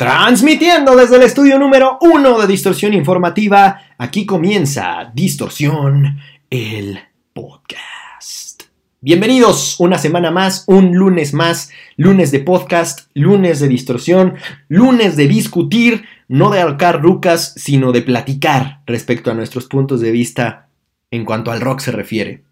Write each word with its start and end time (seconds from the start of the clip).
Transmitiendo 0.00 0.96
desde 0.96 1.16
el 1.16 1.24
estudio 1.24 1.58
número 1.58 1.98
uno 2.00 2.38
de 2.40 2.46
Distorsión 2.46 2.94
Informativa, 2.94 3.82
aquí 3.98 4.24
comienza 4.24 5.12
Distorsión, 5.12 6.18
el 6.48 7.00
podcast. 7.34 8.62
Bienvenidos 9.02 9.78
una 9.78 9.98
semana 9.98 10.30
más, 10.30 10.64
un 10.68 10.94
lunes 10.94 11.34
más, 11.34 11.70
lunes 11.98 12.30
de 12.30 12.38
podcast, 12.38 13.10
lunes 13.12 13.60
de 13.60 13.68
distorsión, 13.68 14.36
lunes 14.68 15.16
de 15.16 15.28
discutir, 15.28 16.06
no 16.28 16.48
de 16.48 16.62
alcar 16.62 17.02
rucas, 17.02 17.52
sino 17.56 17.92
de 17.92 18.00
platicar 18.00 18.80
respecto 18.86 19.30
a 19.30 19.34
nuestros 19.34 19.66
puntos 19.66 20.00
de 20.00 20.12
vista 20.12 20.70
en 21.10 21.26
cuanto 21.26 21.52
al 21.52 21.60
rock 21.60 21.80
se 21.80 21.92
refiere. 21.92 22.44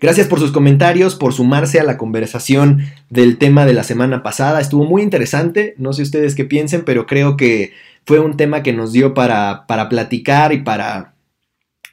Gracias 0.00 0.26
por 0.26 0.38
sus 0.38 0.52
comentarios, 0.52 1.14
por 1.14 1.32
sumarse 1.32 1.80
a 1.80 1.84
la 1.84 1.96
conversación 1.96 2.86
del 3.08 3.38
tema 3.38 3.66
de 3.66 3.74
la 3.74 3.84
semana 3.84 4.22
pasada. 4.22 4.60
Estuvo 4.60 4.84
muy 4.84 5.02
interesante, 5.02 5.74
no 5.78 5.92
sé 5.92 6.02
ustedes 6.02 6.34
qué 6.34 6.44
piensen, 6.44 6.84
pero 6.84 7.06
creo 7.06 7.36
que 7.36 7.72
fue 8.06 8.18
un 8.18 8.36
tema 8.36 8.62
que 8.62 8.72
nos 8.72 8.92
dio 8.92 9.14
para, 9.14 9.66
para 9.66 9.88
platicar 9.88 10.52
y 10.52 10.62
para 10.62 11.14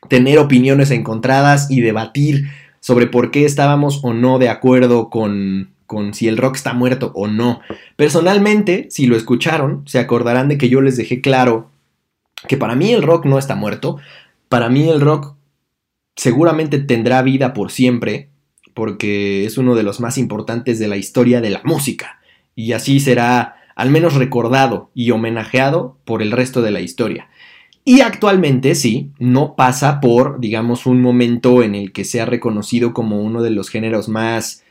tener 0.10 0.40
opiniones 0.40 0.92
encontradas 0.92 1.70
y 1.70 1.82
debatir 1.82 2.48
sobre 2.80 3.08
por 3.08 3.32
qué 3.32 3.46
estábamos 3.46 4.00
o 4.04 4.14
no 4.14 4.40
de 4.40 4.50
acuerdo 4.50 5.10
con, 5.10 5.72
con 5.86 6.14
si 6.14 6.28
el 6.28 6.38
rock 6.38 6.56
está 6.56 6.74
muerto 6.74 7.12
o 7.16 7.28
no. 7.28 7.62
Personalmente, 7.96 8.88
si 8.92 9.08
lo 9.08 9.16
escucharon, 9.16 9.84
se 9.88 10.00
acordarán 10.00 10.48
de 10.48 10.58
que 10.58 10.70
yo 10.70 10.82
les 10.82 10.98
dejé 10.98 11.22
claro 11.22 11.70
que 12.48 12.58
para 12.58 12.76
mí 12.76 12.94
el 12.94 13.02
rock 13.02 13.26
no 13.26 13.40
está 13.40 13.56
muerto. 13.56 13.98
Para 14.50 14.70
mí 14.70 14.88
el 14.88 15.02
rock 15.02 15.37
seguramente 16.18 16.80
tendrá 16.80 17.22
vida 17.22 17.54
por 17.54 17.72
siempre, 17.72 18.30
porque 18.74 19.46
es 19.46 19.58
uno 19.58 19.76
de 19.76 19.84
los 19.84 20.02
más 20.02 20.18
importantes 20.18 20.80
de 20.80 20.88
la 20.90 20.98
historia 20.98 21.40
de 21.40 21.52
la 21.52 21.62
música, 21.64 22.20
y 22.56 22.74
así 22.74 23.00
será 23.00 23.56
al 23.76 23.92
menos 23.92 24.16
recordado 24.16 24.90
y 24.96 25.12
homenajeado 25.12 26.00
por 26.04 26.22
el 26.22 26.32
resto 26.32 26.62
de 26.62 26.72
la 26.72 26.82
historia. 26.82 27.30
Y 27.86 28.02
actualmente 28.02 28.76
sí, 28.76 29.12
no 29.20 29.56
pasa 29.56 30.02
por, 30.02 30.42
digamos, 30.42 30.88
un 30.88 31.02
momento 31.02 31.64
en 31.64 31.76
el 31.76 31.94
que 31.94 32.04
sea 32.04 32.26
reconocido 32.26 32.94
como 32.94 33.22
uno 33.22 33.44
de 33.44 33.52
los 33.52 33.70
géneros 33.70 34.10
más 34.10 34.64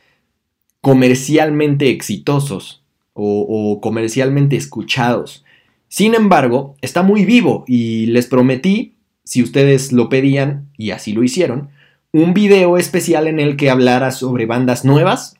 comercialmente 0.81 1.89
exitosos 1.89 2.83
o, 3.13 3.45
o 3.47 3.81
comercialmente 3.81 4.57
escuchados. 4.57 5.45
Sin 5.87 6.13
embargo, 6.13 6.75
está 6.81 7.01
muy 7.01 7.25
vivo 7.25 7.63
y 7.65 8.07
les 8.07 8.27
prometí 8.27 8.96
si 9.27 9.43
ustedes 9.43 9.91
lo 9.91 10.07
pedían, 10.07 10.69
y 10.77 10.91
así 10.91 11.11
lo 11.11 11.21
hicieron, 11.21 11.69
un 12.13 12.33
video 12.33 12.77
especial 12.77 13.27
en 13.27 13.41
el 13.41 13.57
que 13.57 13.69
hablara 13.69 14.11
sobre 14.11 14.45
bandas 14.45 14.85
nuevas, 14.85 15.35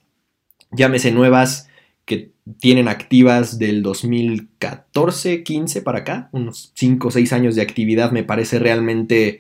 llámese 0.72 1.14
nuevas 1.14 1.70
que 2.04 2.32
tienen 2.60 2.90
activas 2.90 3.60
del 3.60 3.82
2014, 3.84 5.42
15 5.42 5.82
para 5.84 6.00
acá, 6.00 6.28
unos 6.34 6.74
5 6.76 7.08
o 7.08 7.12
6 7.12 7.32
años 7.32 7.56
de 7.56 7.62
actividad 7.62 8.12
me 8.12 8.24
parece 8.24 8.60
realmente 8.60 9.40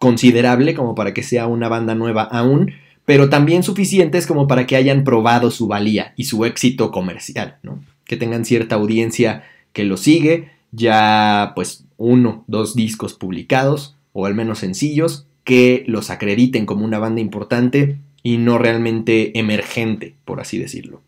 considerable 0.00 0.74
como 0.74 0.96
para 0.96 1.14
que 1.14 1.22
sea 1.22 1.46
una 1.46 1.68
banda 1.68 1.94
nueva 1.94 2.22
aún, 2.24 2.72
pero 3.04 3.28
también 3.28 3.62
suficientes 3.62 4.26
como 4.26 4.48
para 4.48 4.66
que 4.66 4.74
hayan 4.74 5.04
probado 5.04 5.52
su 5.52 5.68
valía 5.68 6.14
y 6.16 6.24
su 6.24 6.44
éxito 6.44 6.90
comercial, 6.90 7.58
¿no? 7.62 7.80
que 8.06 8.16
tengan 8.16 8.44
cierta 8.44 8.74
audiencia 8.74 9.44
que 9.72 9.84
lo 9.84 9.96
sigue, 9.96 10.50
ya 10.72 11.52
pues 11.54 11.84
uno, 11.96 12.44
dos 12.48 12.74
discos 12.74 13.14
publicados, 13.14 13.96
o 14.12 14.26
al 14.26 14.34
menos 14.34 14.58
sencillos, 14.58 15.26
que 15.44 15.84
los 15.86 16.10
acrediten 16.10 16.66
como 16.66 16.84
una 16.84 16.98
banda 16.98 17.20
importante 17.20 17.98
y 18.22 18.38
no 18.38 18.58
realmente 18.58 19.38
emergente, 19.38 20.14
por 20.24 20.40
así 20.40 20.58
decirlo. 20.58 21.02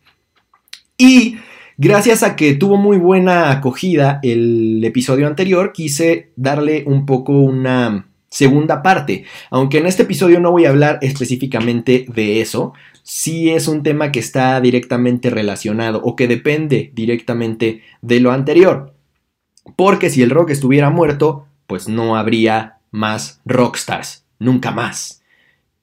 Y 0.97 1.37
gracias 1.77 2.23
a 2.23 2.37
que 2.37 2.55
tuvo 2.55 2.77
muy 2.77 2.99
buena 2.99 3.51
acogida 3.51 4.21
el 4.23 4.83
episodio 4.85 5.27
anterior, 5.27 5.73
quise 5.73 6.31
darle 6.37 6.85
un 6.87 7.07
poco 7.07 7.33
una 7.33 8.07
segunda 8.29 8.83
parte. 8.83 9.25
Aunque 9.51 9.79
en 9.79 9.87
este 9.87 10.03
episodio 10.03 10.41
no 10.41 10.51
voy 10.51 10.65
a 10.65 10.71
hablar 10.71 10.99
específicamente 11.03 12.05
de 12.13 12.41
eso, 12.41 12.73
sí 13.03 13.51
es 13.51 13.69
un 13.69 13.83
tema 13.83 14.11
que 14.11 14.19
está 14.19 14.61
directamente 14.61 15.31
relacionado 15.31 16.01
o 16.03 16.17
que 16.17 16.27
depende 16.27 16.91
directamente 16.95 17.83
de 18.03 18.21
lo 18.21 18.33
anterior. 18.33 18.94
Porque 19.77 20.11
si 20.11 20.23
el 20.23 20.31
rock 20.31 20.51
estuviera 20.51 20.91
muerto, 20.91 21.47
pues 21.67 21.89
no 21.89 22.17
habría 22.17 22.79
más 22.91 23.41
rockstars, 23.45 24.25
nunca 24.39 24.71
más. 24.71 25.23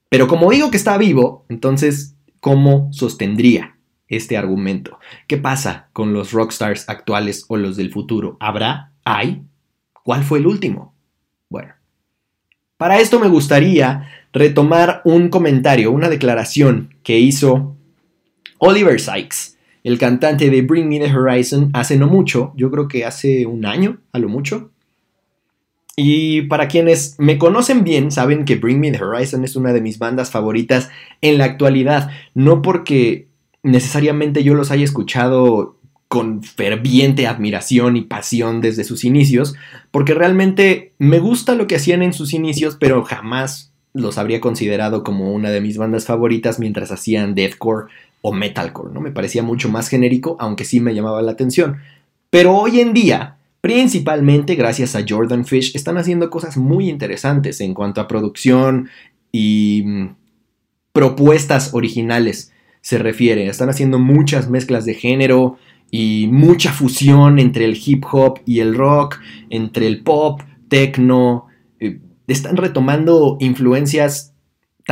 Pero 0.08 0.28
como 0.28 0.50
digo 0.50 0.70
que 0.70 0.76
está 0.76 0.98
vivo, 0.98 1.44
entonces, 1.48 2.14
¿cómo 2.40 2.88
sostendría 2.92 3.76
este 4.08 4.36
argumento? 4.36 4.98
¿Qué 5.26 5.38
pasa 5.38 5.88
con 5.92 6.12
los 6.12 6.32
rockstars 6.32 6.88
actuales 6.88 7.44
o 7.48 7.56
los 7.56 7.76
del 7.76 7.92
futuro? 7.92 8.36
¿Habrá? 8.40 8.92
¿Hay? 9.04 9.42
¿Cuál 10.04 10.22
fue 10.22 10.38
el 10.38 10.46
último? 10.46 10.94
Bueno, 11.48 11.74
para 12.76 13.00
esto 13.00 13.20
me 13.20 13.28
gustaría 13.28 14.08
retomar 14.32 15.02
un 15.04 15.28
comentario, 15.28 15.92
una 15.92 16.08
declaración 16.08 16.94
que 17.02 17.18
hizo 17.18 17.76
Oliver 18.58 19.00
Sykes 19.00 19.58
el 19.84 19.98
cantante 19.98 20.50
de 20.50 20.62
Bring 20.62 20.88
Me 20.88 21.00
the 21.00 21.12
Horizon 21.12 21.70
hace 21.72 21.96
no 21.96 22.06
mucho, 22.06 22.52
yo 22.56 22.70
creo 22.70 22.88
que 22.88 23.04
hace 23.04 23.46
un 23.46 23.66
año, 23.66 23.98
a 24.12 24.18
lo 24.18 24.28
mucho. 24.28 24.70
Y 25.96 26.42
para 26.42 26.68
quienes 26.68 27.16
me 27.18 27.36
conocen 27.36 27.84
bien, 27.84 28.10
saben 28.10 28.44
que 28.44 28.56
Bring 28.56 28.80
Me 28.80 28.92
the 28.92 29.02
Horizon 29.02 29.44
es 29.44 29.56
una 29.56 29.72
de 29.72 29.80
mis 29.80 29.98
bandas 29.98 30.30
favoritas 30.30 30.90
en 31.20 31.38
la 31.38 31.44
actualidad, 31.44 32.10
no 32.34 32.62
porque 32.62 33.28
necesariamente 33.62 34.42
yo 34.42 34.54
los 34.54 34.70
haya 34.70 34.84
escuchado 34.84 35.76
con 36.08 36.42
ferviente 36.42 37.26
admiración 37.26 37.96
y 37.96 38.02
pasión 38.02 38.60
desde 38.60 38.84
sus 38.84 39.04
inicios, 39.04 39.54
porque 39.90 40.14
realmente 40.14 40.92
me 40.98 41.18
gusta 41.18 41.54
lo 41.54 41.66
que 41.66 41.76
hacían 41.76 42.02
en 42.02 42.12
sus 42.12 42.34
inicios, 42.34 42.76
pero 42.78 43.02
jamás 43.02 43.72
los 43.94 44.18
habría 44.18 44.40
considerado 44.40 45.04
como 45.04 45.32
una 45.32 45.50
de 45.50 45.60
mis 45.60 45.76
bandas 45.76 46.06
favoritas 46.06 46.58
mientras 46.58 46.90
hacían 46.92 47.34
deathcore 47.34 47.86
o 48.22 48.32
metalcore, 48.32 48.94
¿no? 48.94 49.00
Me 49.00 49.10
parecía 49.10 49.42
mucho 49.42 49.68
más 49.68 49.88
genérico, 49.88 50.36
aunque 50.40 50.64
sí 50.64 50.80
me 50.80 50.94
llamaba 50.94 51.20
la 51.22 51.32
atención. 51.32 51.78
Pero 52.30 52.56
hoy 52.56 52.80
en 52.80 52.94
día, 52.94 53.36
principalmente 53.60 54.54
gracias 54.54 54.96
a 54.96 55.04
Jordan 55.06 55.44
Fish, 55.44 55.76
están 55.76 55.98
haciendo 55.98 56.30
cosas 56.30 56.56
muy 56.56 56.88
interesantes 56.88 57.60
en 57.60 57.74
cuanto 57.74 58.00
a 58.00 58.08
producción 58.08 58.88
y 59.32 59.82
mm, 59.84 60.16
propuestas 60.92 61.74
originales 61.74 62.52
se 62.80 62.98
refiere. 62.98 63.48
Están 63.48 63.70
haciendo 63.70 63.98
muchas 63.98 64.48
mezclas 64.48 64.84
de 64.84 64.94
género 64.94 65.58
y 65.90 66.28
mucha 66.30 66.72
fusión 66.72 67.38
entre 67.38 67.64
el 67.64 67.78
hip 67.84 68.04
hop 68.10 68.40
y 68.46 68.60
el 68.60 68.74
rock, 68.74 69.18
entre 69.50 69.86
el 69.86 70.02
pop, 70.02 70.40
techno. 70.68 71.46
Eh, 71.80 71.98
están 72.28 72.56
retomando 72.56 73.36
influencias 73.40 74.31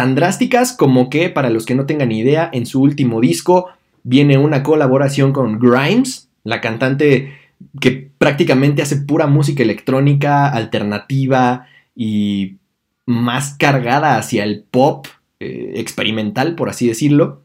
tan 0.01 0.15
drásticas 0.15 0.73
como 0.73 1.11
que, 1.11 1.29
para 1.29 1.51
los 1.51 1.67
que 1.67 1.75
no 1.75 1.85
tengan 1.85 2.11
idea, 2.11 2.49
en 2.55 2.65
su 2.65 2.81
último 2.81 3.21
disco 3.21 3.69
viene 4.03 4.39
una 4.39 4.63
colaboración 4.63 5.35
con 5.35 5.59
Grimes, 5.59 6.31
la 6.43 6.63
cantante 6.63 7.35
que 7.83 8.11
prácticamente 8.17 8.81
hace 8.81 8.97
pura 8.97 9.27
música 9.27 9.63
electrónica, 9.63 10.49
alternativa 10.49 11.67
y 11.95 12.57
más 13.05 13.57
cargada 13.59 14.17
hacia 14.17 14.45
el 14.45 14.63
pop 14.63 15.07
eh, 15.39 15.75
experimental, 15.77 16.55
por 16.55 16.71
así 16.71 16.89
decirlo. 16.89 17.43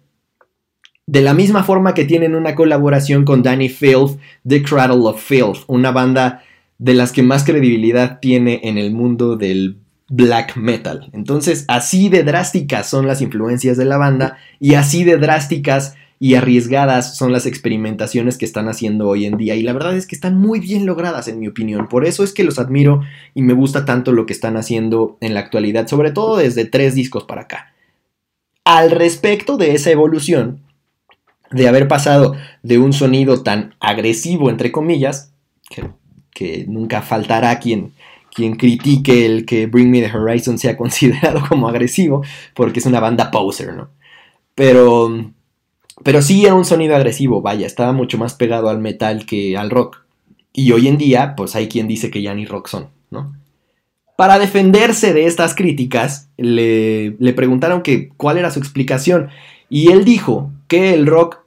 De 1.08 1.22
la 1.22 1.34
misma 1.34 1.66
forma 1.66 1.94
que 1.94 2.06
tienen 2.06 2.36
una 2.36 2.56
colaboración 2.56 3.26
con 3.26 3.44
Danny 3.44 3.68
Filth, 3.68 4.18
The 4.48 4.64
Cradle 4.64 5.02
of 5.04 5.22
Filth, 5.22 5.66
una 5.68 5.92
banda 5.92 6.42
de 6.78 6.94
las 6.94 7.12
que 7.12 7.22
más 7.22 7.44
credibilidad 7.44 8.22
tiene 8.22 8.62
en 8.64 8.78
el 8.78 8.92
mundo 8.92 9.36
del 9.36 9.76
black 10.10 10.56
metal. 10.56 11.10
Entonces, 11.14 11.66
así 11.68 12.10
de 12.10 12.24
drásticas 12.24 12.88
son 12.90 13.08
las 13.08 13.22
influencias 13.22 13.78
de 13.78 13.86
la 13.86 13.98
banda 13.98 14.38
y 14.60 14.76
así 14.76 15.04
de 15.04 15.18
drásticas 15.18 15.96
y 16.20 16.36
arriesgadas 16.36 17.18
son 17.18 17.32
las 17.32 17.46
experimentaciones 17.46 18.38
que 18.38 18.46
están 18.46 18.70
haciendo 18.70 19.08
hoy 19.08 19.26
en 19.26 19.38
día 19.38 19.56
y 19.56 19.64
la 19.64 19.74
verdad 19.74 19.98
es 19.98 20.08
que 20.08 20.16
están 20.16 20.38
muy 20.38 20.60
bien 20.60 20.86
logradas 20.86 21.28
en 21.28 21.40
mi 21.40 21.48
opinión. 21.48 21.90
Por 21.90 22.06
eso 22.06 22.24
es 22.24 22.34
que 22.34 22.44
los 22.44 22.58
admiro 22.58 23.02
y 23.34 23.42
me 23.42 23.54
gusta 23.54 23.86
tanto 23.86 24.12
lo 24.12 24.26
que 24.26 24.34
están 24.34 24.56
haciendo 24.58 25.18
en 25.20 25.34
la 25.34 25.42
actualidad, 25.42 25.88
sobre 25.88 26.12
todo 26.12 26.38
desde 26.38 26.66
tres 26.66 26.96
discos 26.96 27.26
para 27.26 27.42
acá. 27.42 27.74
Al 28.64 28.92
respecto 28.92 29.58
de 29.58 29.76
esa 29.76 29.92
evolución, 29.92 30.62
de 31.52 31.68
haber 31.68 31.88
pasado 31.88 32.36
de 32.64 32.78
un 32.80 32.94
sonido 32.94 33.44
tan 33.44 33.76
agresivo, 33.80 34.50
entre 34.50 34.72
comillas, 34.72 35.32
que, 36.34 36.66
nunca 36.68 37.02
faltará 37.02 37.60
quien, 37.60 37.94
quien 38.36 38.56
critique 38.58 39.26
el 39.26 39.46
que 39.46 39.66
Bring 39.66 39.90
Me 39.90 40.02
the 40.02 40.16
Horizon 40.16 40.60
sea 40.60 40.78
considerado 40.78 41.42
como 41.48 41.68
agresivo, 41.68 42.24
porque 42.54 42.80
es 42.80 42.86
una 42.86 43.00
banda 43.00 43.32
poser, 43.32 43.74
¿no? 43.74 43.90
Pero, 44.54 45.32
pero 46.04 46.22
sí 46.22 46.46
era 46.46 46.54
un 46.54 46.66
sonido 46.66 46.96
agresivo, 46.96 47.42
vaya, 47.42 47.66
estaba 47.66 47.94
mucho 47.94 48.18
más 48.18 48.36
pegado 48.36 48.70
al 48.70 48.80
metal 48.80 49.26
que 49.26 49.58
al 49.58 49.70
rock. 49.70 50.04
Y 50.54 50.72
hoy 50.72 50.88
en 50.88 50.98
día, 50.98 51.34
pues 51.36 51.56
hay 51.56 51.68
quien 51.68 51.88
dice 51.88 52.12
que 52.12 52.22
ya 52.22 52.34
ni 52.34 52.46
rock 52.46 52.68
son, 52.68 52.90
¿no? 53.10 53.36
Para 54.16 54.40
defenderse 54.40 55.14
de 55.14 55.26
estas 55.26 55.56
críticas, 55.56 56.30
le, 56.38 57.16
le 57.20 57.34
preguntaron 57.34 57.82
que 57.82 58.10
cuál 58.10 58.38
era 58.38 58.52
su 58.52 58.60
explicación. 58.60 59.30
Y 59.70 59.92
él 59.92 60.06
dijo 60.06 60.52
que 60.68 60.94
el 60.94 61.06
rock, 61.06 61.40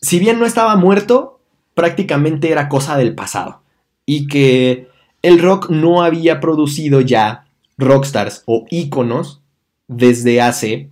si 0.00 0.18
bien 0.18 0.38
no 0.38 0.46
estaba 0.46 0.76
muerto, 0.76 1.40
prácticamente 1.74 2.50
era 2.50 2.68
cosa 2.68 2.96
del 2.96 3.14
pasado 3.14 3.60
y 4.06 4.26
que 4.26 4.88
el 5.28 5.40
rock 5.40 5.68
no 5.68 6.02
había 6.02 6.40
producido 6.40 7.02
ya 7.02 7.46
rockstars 7.76 8.42
o 8.46 8.64
íconos 8.70 9.42
desde 9.86 10.40
hace 10.40 10.90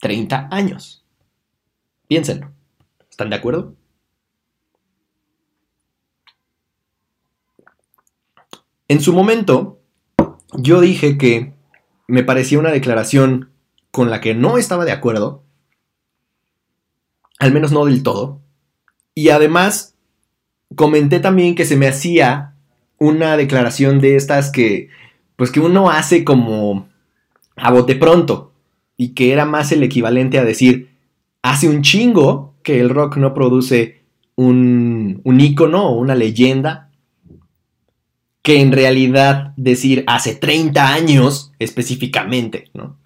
30 0.00 0.48
años. 0.50 1.04
Piénsenlo. 2.06 2.52
¿Están 3.10 3.30
de 3.30 3.36
acuerdo? 3.36 3.74
En 8.88 9.00
su 9.00 9.14
momento, 9.14 9.80
yo 10.52 10.82
dije 10.82 11.16
que 11.16 11.54
me 12.08 12.22
parecía 12.22 12.58
una 12.58 12.72
declaración 12.72 13.52
con 13.90 14.10
la 14.10 14.20
que 14.20 14.34
no 14.34 14.58
estaba 14.58 14.84
de 14.84 14.92
acuerdo, 14.92 15.44
al 17.38 17.52
menos 17.52 17.72
no 17.72 17.86
del 17.86 18.02
todo, 18.02 18.42
y 19.14 19.30
además 19.30 19.96
comenté 20.76 21.20
también 21.20 21.54
que 21.54 21.64
se 21.64 21.76
me 21.76 21.88
hacía 21.88 22.51
una 23.02 23.36
declaración 23.36 24.00
de 24.00 24.14
estas 24.16 24.50
que, 24.50 24.88
pues 25.36 25.50
que 25.50 25.60
uno 25.60 25.90
hace 25.90 26.24
como 26.24 26.88
a 27.56 27.70
bote 27.70 27.96
pronto, 27.96 28.52
y 28.96 29.08
que 29.08 29.32
era 29.32 29.44
más 29.44 29.72
el 29.72 29.82
equivalente 29.82 30.38
a 30.38 30.44
decir, 30.44 30.90
hace 31.42 31.68
un 31.68 31.82
chingo 31.82 32.54
que 32.62 32.78
el 32.78 32.90
rock 32.90 33.16
no 33.16 33.34
produce 33.34 34.02
un, 34.36 35.20
un 35.24 35.40
ícono 35.40 35.88
o 35.88 35.98
una 35.98 36.14
leyenda, 36.14 36.90
que 38.42 38.60
en 38.60 38.72
realidad 38.72 39.52
decir 39.56 40.04
hace 40.06 40.34
30 40.34 40.94
años 40.94 41.52
específicamente, 41.58 42.70
¿no? 42.74 42.96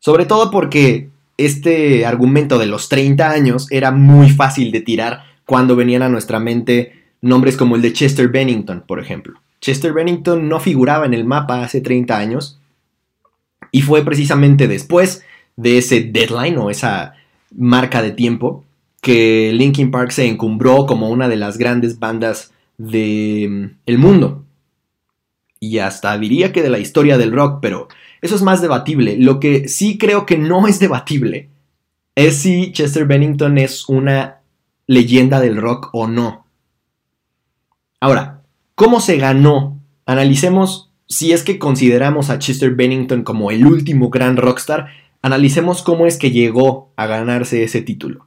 Sobre 0.00 0.26
todo 0.26 0.50
porque 0.50 1.10
este 1.36 2.06
argumento 2.06 2.58
de 2.58 2.66
los 2.66 2.88
30 2.88 3.30
años 3.30 3.70
era 3.70 3.90
muy 3.92 4.30
fácil 4.30 4.72
de 4.72 4.80
tirar 4.80 5.22
cuando 5.46 5.76
venían 5.76 6.02
a 6.02 6.08
nuestra 6.08 6.40
mente 6.40 7.04
nombres 7.20 7.56
como 7.56 7.76
el 7.76 7.82
de 7.82 7.92
Chester 7.92 8.28
Bennington, 8.28 8.84
por 8.86 9.00
ejemplo. 9.00 9.40
Chester 9.64 9.94
Bennington 9.94 10.46
no 10.46 10.60
figuraba 10.60 11.06
en 11.06 11.14
el 11.14 11.24
mapa 11.24 11.62
hace 11.62 11.80
30 11.80 12.18
años 12.18 12.60
y 13.70 13.80
fue 13.80 14.04
precisamente 14.04 14.68
después 14.68 15.24
de 15.56 15.78
ese 15.78 16.02
deadline 16.02 16.58
o 16.58 16.68
esa 16.68 17.14
marca 17.50 18.02
de 18.02 18.10
tiempo 18.10 18.62
que 19.00 19.52
Linkin 19.54 19.90
Park 19.90 20.10
se 20.10 20.26
encumbró 20.28 20.84
como 20.84 21.08
una 21.08 21.30
de 21.30 21.36
las 21.36 21.56
grandes 21.56 21.98
bandas 21.98 22.52
del 22.76 23.78
mm, 23.86 23.96
mundo. 23.96 24.44
Y 25.60 25.78
hasta 25.78 26.18
diría 26.18 26.52
que 26.52 26.62
de 26.62 26.68
la 26.68 26.78
historia 26.78 27.16
del 27.16 27.32
rock, 27.32 27.60
pero 27.62 27.88
eso 28.20 28.34
es 28.34 28.42
más 28.42 28.60
debatible. 28.60 29.16
Lo 29.16 29.40
que 29.40 29.66
sí 29.68 29.96
creo 29.96 30.26
que 30.26 30.36
no 30.36 30.68
es 30.68 30.78
debatible 30.78 31.48
es 32.14 32.36
si 32.36 32.70
Chester 32.72 33.06
Bennington 33.06 33.56
es 33.56 33.88
una 33.88 34.40
leyenda 34.86 35.40
del 35.40 35.56
rock 35.56 35.88
o 35.94 36.06
no. 36.06 36.44
Ahora, 37.98 38.43
¿cómo 38.74 39.00
se 39.00 39.16
ganó? 39.18 39.80
Analicemos 40.06 40.92
si 41.06 41.32
es 41.32 41.42
que 41.42 41.58
consideramos 41.58 42.30
a 42.30 42.38
Chester 42.38 42.74
Bennington 42.74 43.22
como 43.22 43.50
el 43.50 43.66
último 43.66 44.10
gran 44.10 44.36
rockstar, 44.36 44.88
analicemos 45.22 45.82
cómo 45.82 46.06
es 46.06 46.16
que 46.16 46.30
llegó 46.30 46.92
a 46.96 47.06
ganarse 47.06 47.62
ese 47.62 47.82
título. 47.82 48.26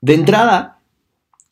De 0.00 0.14
entrada, 0.14 0.78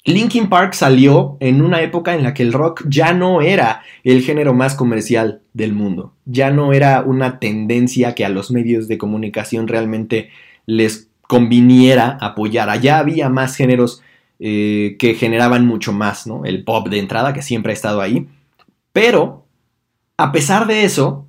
Linkin 0.05 0.49
Park 0.49 0.75
salió 0.75 1.37
en 1.41 1.63
una 1.63 1.83
época 1.83 2.15
en 2.15 2.23
la 2.23 2.35
que 2.35 2.43
el 2.43 2.53
rock 2.53 2.85
ya 2.89 3.13
no 3.13 3.43
era 3.43 3.83
el 4.03 4.23
género 4.23 4.55
más 4.55 4.75
comercial 4.75 5.43
del 5.53 5.73
mundo, 5.73 6.15
ya 6.25 6.51
no 6.51 6.73
era 6.73 7.03
una 7.03 7.39
tendencia 7.39 8.15
que 8.15 8.25
a 8.25 8.31
los 8.31 8.51
medios 8.51 8.89
de 8.89 8.99
comunicación 8.99 9.69
realmente 9.69 10.31
les 10.67 11.09
conviniera 11.23 12.19
apoyar. 12.21 12.71
Allá 12.71 12.99
había 12.99 13.29
más 13.29 13.57
géneros 13.57 14.03
eh, 14.41 14.97
que 14.99 15.15
generaban 15.15 15.67
mucho 15.67 15.93
más, 15.93 16.27
¿no? 16.27 16.45
El 16.45 16.65
pop 16.65 16.89
de 16.89 16.99
entrada, 16.99 17.33
que 17.33 17.43
siempre 17.43 17.73
ha 17.73 17.75
estado 17.75 18.01
ahí. 18.01 18.27
Pero, 18.93 19.47
a 20.17 20.33
pesar 20.33 20.67
de 20.67 20.85
eso, 20.85 21.27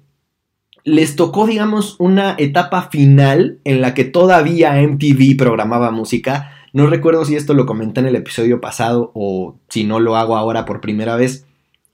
les 0.83 1.15
tocó, 1.15 1.45
digamos, 1.45 1.95
una 1.99 2.35
etapa 2.39 2.89
final 2.89 3.59
en 3.63 3.81
la 3.81 3.93
que 3.93 4.05
todavía 4.05 4.81
MTV 4.81 5.37
programaba 5.37 5.91
música 5.91 6.51
no 6.73 6.87
recuerdo 6.87 7.25
si 7.25 7.35
esto 7.35 7.53
lo 7.53 7.65
comenté 7.65 7.99
en 7.99 8.07
el 8.07 8.15
episodio 8.15 8.61
pasado 8.61 9.11
o 9.13 9.57
si 9.67 9.83
no 9.83 9.99
lo 9.99 10.15
hago 10.15 10.37
ahora 10.37 10.65
por 10.65 10.79
primera 10.79 11.15
vez. 11.17 11.45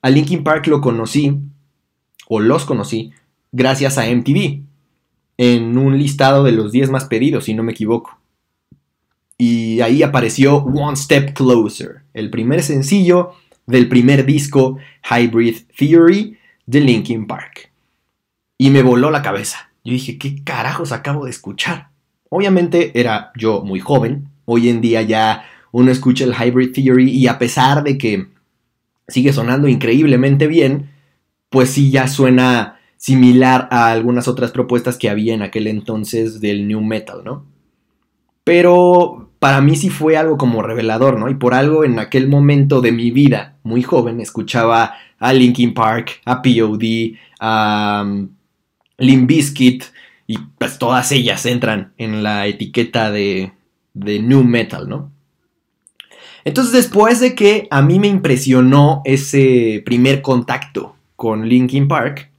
A 0.02 0.10
Linkin 0.10 0.44
Park 0.44 0.68
lo 0.68 0.82
conocí, 0.82 1.40
o 2.28 2.40
los 2.40 2.66
conocí, 2.66 3.12
gracias 3.52 3.98
a 3.98 4.06
MTV, 4.06 4.62
en 5.38 5.78
un 5.78 5.98
listado 5.98 6.44
de 6.44 6.52
los 6.52 6.72
10 6.72 6.92
más 6.92 7.06
pedidos, 7.06 7.46
si 7.46 7.56
no 7.56 7.64
me 7.64 7.72
equivoco. 7.72 8.17
Y 9.38 9.82
ahí 9.82 10.02
apareció 10.02 10.58
One 10.58 10.96
Step 10.96 11.34
Closer, 11.34 12.02
el 12.14 12.30
primer 12.30 12.64
sencillo 12.64 13.34
del 13.66 13.88
primer 13.88 14.26
disco 14.26 14.78
Hybrid 15.10 15.58
Theory 15.78 16.38
de 16.66 16.82
Linkin 16.82 17.28
Park. 17.28 17.72
Y 18.58 18.72
me 18.72 18.82
voló 18.82 19.12
la 19.12 19.22
cabeza. 19.22 19.72
Yo 19.84 19.94
dije, 19.94 20.18
¿qué 20.18 20.44
carajos 20.44 20.92
acabo 20.92 21.26
de 21.26 21.32
escuchar? 21.32 21.90
Obviamente 22.30 23.00
era 23.00 23.32
yo 23.36 23.62
muy 23.64 23.80
joven, 23.80 24.30
Hoy 24.50 24.70
en 24.70 24.80
día 24.80 25.02
ya 25.02 25.44
uno 25.74 25.92
escucha 25.92 26.24
el 26.24 26.34
Hybrid 26.34 26.72
Theory 26.72 27.12
y 27.12 27.28
a 27.28 27.38
pesar 27.38 27.84
de 27.84 27.98
que 27.98 28.28
sigue 29.10 29.34
sonando 29.34 29.68
increíblemente 29.68 30.48
bien, 30.48 30.90
pues 31.50 31.72
sí 31.72 31.92
ya 31.92 32.08
suena 32.08 32.80
similar 32.96 33.68
a 33.72 33.92
algunas 33.92 34.30
otras 34.30 34.52
propuestas 34.52 34.98
que 34.98 35.10
había 35.10 35.34
en 35.34 35.42
aquel 35.42 35.68
entonces 35.68 36.40
del 36.40 36.66
New 36.66 36.80
Metal, 36.80 37.24
¿no? 37.26 37.46
Pero 38.46 39.27
para 39.40 39.62
mí 39.62 39.76
sí 39.76 39.90
fue 39.90 40.18
algo 40.18 40.38
como 40.38 40.62
revelador, 40.62 41.20
¿no? 41.20 41.30
Y 41.30 41.36
por 41.36 41.54
algo 41.54 41.84
en 41.84 42.00
aquel 42.00 42.28
momento 42.28 42.82
de 42.82 42.92
mi 42.92 43.12
vida, 43.12 43.58
muy 43.64 43.84
joven, 43.84 44.20
escuchaba 44.20 44.96
a 45.20 45.34
Linkin 45.34 45.74
Park, 45.74 46.22
a 46.26 46.42
POD, 46.42 47.16
a 47.40 48.04
um, 48.06 48.30
Bizkit, 48.98 49.84
y 50.26 50.38
pues 50.58 50.78
todas 50.78 51.12
ellas 51.12 51.46
entran 51.46 51.94
en 51.98 52.24
la 52.24 52.48
etiqueta 52.48 53.12
de 53.12 53.52
de 53.98 54.20
new 54.20 54.44
metal, 54.44 54.88
¿no? 54.88 55.12
Entonces 56.46 56.74
después 56.74 57.20
de 57.20 57.36
que 57.36 57.68
a 57.72 57.82
mí 57.82 58.00
me 58.00 58.08
impresionó 58.08 59.02
ese 59.04 59.82
primer 59.86 60.22
contacto 60.22 60.96
con 61.16 61.50
Linkin 61.50 61.88
Park, 61.88 62.32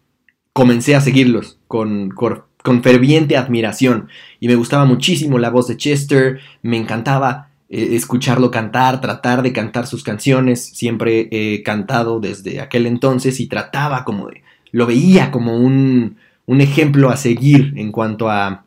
comencé 0.53 0.95
a 0.95 1.01
seguirlos 1.01 1.59
con, 1.67 2.11
con, 2.11 2.45
ferviente 2.83 3.37
admiración 3.37 4.09
y 4.41 4.49
me 4.49 4.55
gustaba 4.55 4.85
muchísimo 4.85 5.39
la 5.39 5.51
voz 5.51 5.69
de 5.69 5.77
Chester, 5.77 6.41
me 6.63 6.77
encantaba 6.77 7.49
eh, 7.71 7.91
escucharlo 7.93 8.51
cantar, 8.51 9.01
tratar 9.01 9.43
de 9.43 9.53
cantar 9.53 9.87
sus 9.87 10.03
canciones, 10.03 10.65
siempre 10.65 11.29
he 11.31 11.63
cantado 11.63 12.21
desde 12.21 12.61
aquel 12.61 12.87
entonces 12.87 13.41
y 13.41 13.47
trataba 13.47 14.05
como 14.05 14.29
de, 14.29 14.43
lo 14.73 14.87
veía 14.87 15.31
como 15.31 15.57
un, 15.57 16.17
un 16.47 16.61
ejemplo 16.61 17.11
a 17.11 17.17
seguir 17.17 17.75
en 17.77 17.93
cuanto 17.93 18.31
a 18.31 18.65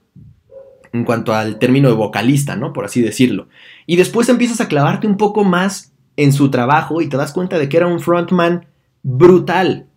en 0.94 1.06
cuanto 1.06 1.34
al 1.34 1.58
término 1.58 1.88
de 1.88 1.96
vocalista, 1.96 2.58
¿no? 2.58 2.74
Por 2.74 2.86
así 2.86 3.01
decirlo. 3.01 3.48
Y 3.86 3.96
después 3.96 4.27
empiezas 4.30 4.60
a 4.60 4.68
clavarte 4.68 5.08
un 5.08 5.15
poco 5.15 5.46
más 5.46 5.94
en 6.18 6.34
su 6.34 6.51
trabajo 6.51 7.01
y 7.01 7.08
te 7.08 7.18
das 7.18 7.32
cuenta 7.32 7.58
de 7.58 7.70
que 7.70 7.77
era 7.77 7.88
un 7.88 8.00
frontman 8.00 8.65
brutal. 9.04 9.88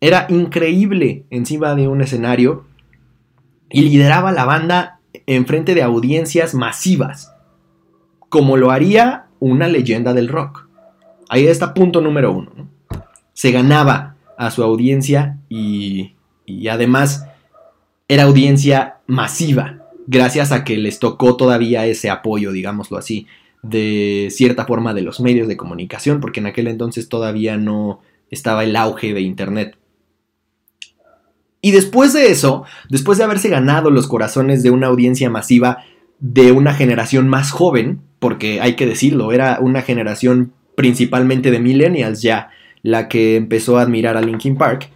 Era 0.00 0.26
increíble 0.28 1.24
encima 1.30 1.74
de 1.74 1.88
un 1.88 2.02
escenario 2.02 2.66
y 3.70 3.82
lideraba 3.82 4.32
la 4.32 4.44
banda 4.44 5.00
en 5.26 5.46
frente 5.46 5.74
de 5.74 5.82
audiencias 5.82 6.54
masivas, 6.54 7.32
como 8.28 8.56
lo 8.56 8.70
haría 8.70 9.26
una 9.40 9.68
leyenda 9.68 10.14
del 10.14 10.28
rock. 10.28 10.68
Ahí 11.28 11.46
está 11.46 11.74
punto 11.74 12.00
número 12.00 12.32
uno. 12.32 12.52
¿no? 12.56 12.68
Se 13.32 13.50
ganaba 13.50 14.16
a 14.36 14.50
su 14.50 14.62
audiencia 14.62 15.38
y, 15.48 16.14
y 16.46 16.68
además 16.68 17.26
era 18.08 18.24
audiencia 18.24 18.96
masiva 19.06 19.78
gracias 20.08 20.52
a 20.52 20.64
que 20.64 20.78
les 20.78 20.98
tocó 20.98 21.36
todavía 21.36 21.86
ese 21.86 22.08
apoyo, 22.08 22.50
digámoslo 22.50 22.96
así, 22.96 23.26
de 23.62 24.28
cierta 24.30 24.64
forma 24.64 24.94
de 24.94 25.02
los 25.02 25.20
medios 25.20 25.48
de 25.48 25.58
comunicación, 25.58 26.20
porque 26.20 26.40
en 26.40 26.46
aquel 26.46 26.66
entonces 26.66 27.10
todavía 27.10 27.58
no 27.58 28.00
estaba 28.30 28.64
el 28.64 28.74
auge 28.74 29.12
de 29.12 29.20
Internet. 29.20 29.76
Y 31.60 31.72
después 31.72 32.12
de 32.12 32.30
eso, 32.30 32.64
después 32.88 33.18
de 33.18 33.24
haberse 33.24 33.48
ganado 33.48 33.90
los 33.90 34.06
corazones 34.06 34.62
de 34.62 34.70
una 34.70 34.86
audiencia 34.86 35.28
masiva 35.28 35.78
de 36.20 36.52
una 36.52 36.74
generación 36.74 37.28
más 37.28 37.50
joven, 37.50 38.00
porque 38.18 38.60
hay 38.60 38.74
que 38.74 38.86
decirlo, 38.86 39.32
era 39.32 39.58
una 39.60 39.82
generación 39.82 40.52
principalmente 40.76 41.50
de 41.50 41.58
millennials 41.58 42.22
ya 42.22 42.50
la 42.82 43.08
que 43.08 43.36
empezó 43.36 43.78
a 43.78 43.82
admirar 43.82 44.16
a 44.16 44.20
Linkin 44.20 44.56
Park, 44.56 44.90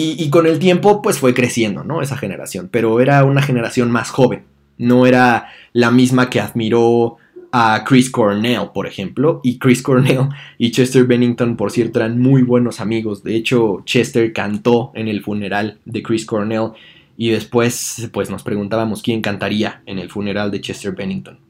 y, 0.00 0.30
con 0.30 0.46
el 0.46 0.60
tiempo, 0.60 1.02
pues 1.02 1.18
fue 1.18 1.34
creciendo, 1.34 1.82
¿no? 1.82 2.02
Esa 2.02 2.16
generación. 2.16 2.68
Pero 2.70 3.00
era 3.00 3.24
una 3.24 3.42
generación 3.42 3.90
más 3.90 4.10
joven. 4.10 4.44
No 4.76 5.06
era 5.06 5.48
la 5.72 5.90
misma 5.90 6.30
que 6.30 6.40
admiró 6.40 7.16
a 7.52 7.84
Chris 7.84 8.10
Cornell, 8.10 8.70
por 8.72 8.86
ejemplo. 8.86 9.40
Y 9.42 9.58
Chris 9.58 9.82
Cornell 9.82 10.28
y 10.58 10.70
Chester 10.70 11.04
Bennington, 11.04 11.56
por 11.56 11.70
cierto, 11.70 12.00
eran 12.00 12.20
muy 12.20 12.42
buenos 12.42 12.80
amigos. 12.80 13.22
De 13.22 13.36
hecho, 13.36 13.82
Chester 13.84 14.32
cantó 14.32 14.92
en 14.94 15.08
el 15.08 15.22
funeral 15.22 15.78
de 15.84 16.02
Chris 16.02 16.26
Cornell. 16.26 16.72
Y 17.16 17.30
después, 17.30 18.08
pues 18.12 18.30
nos 18.30 18.42
preguntábamos 18.42 19.02
quién 19.02 19.22
cantaría 19.22 19.82
en 19.86 19.98
el 19.98 20.10
funeral 20.10 20.50
de 20.50 20.60
Chester 20.60 20.94
Bennington. 20.94 21.40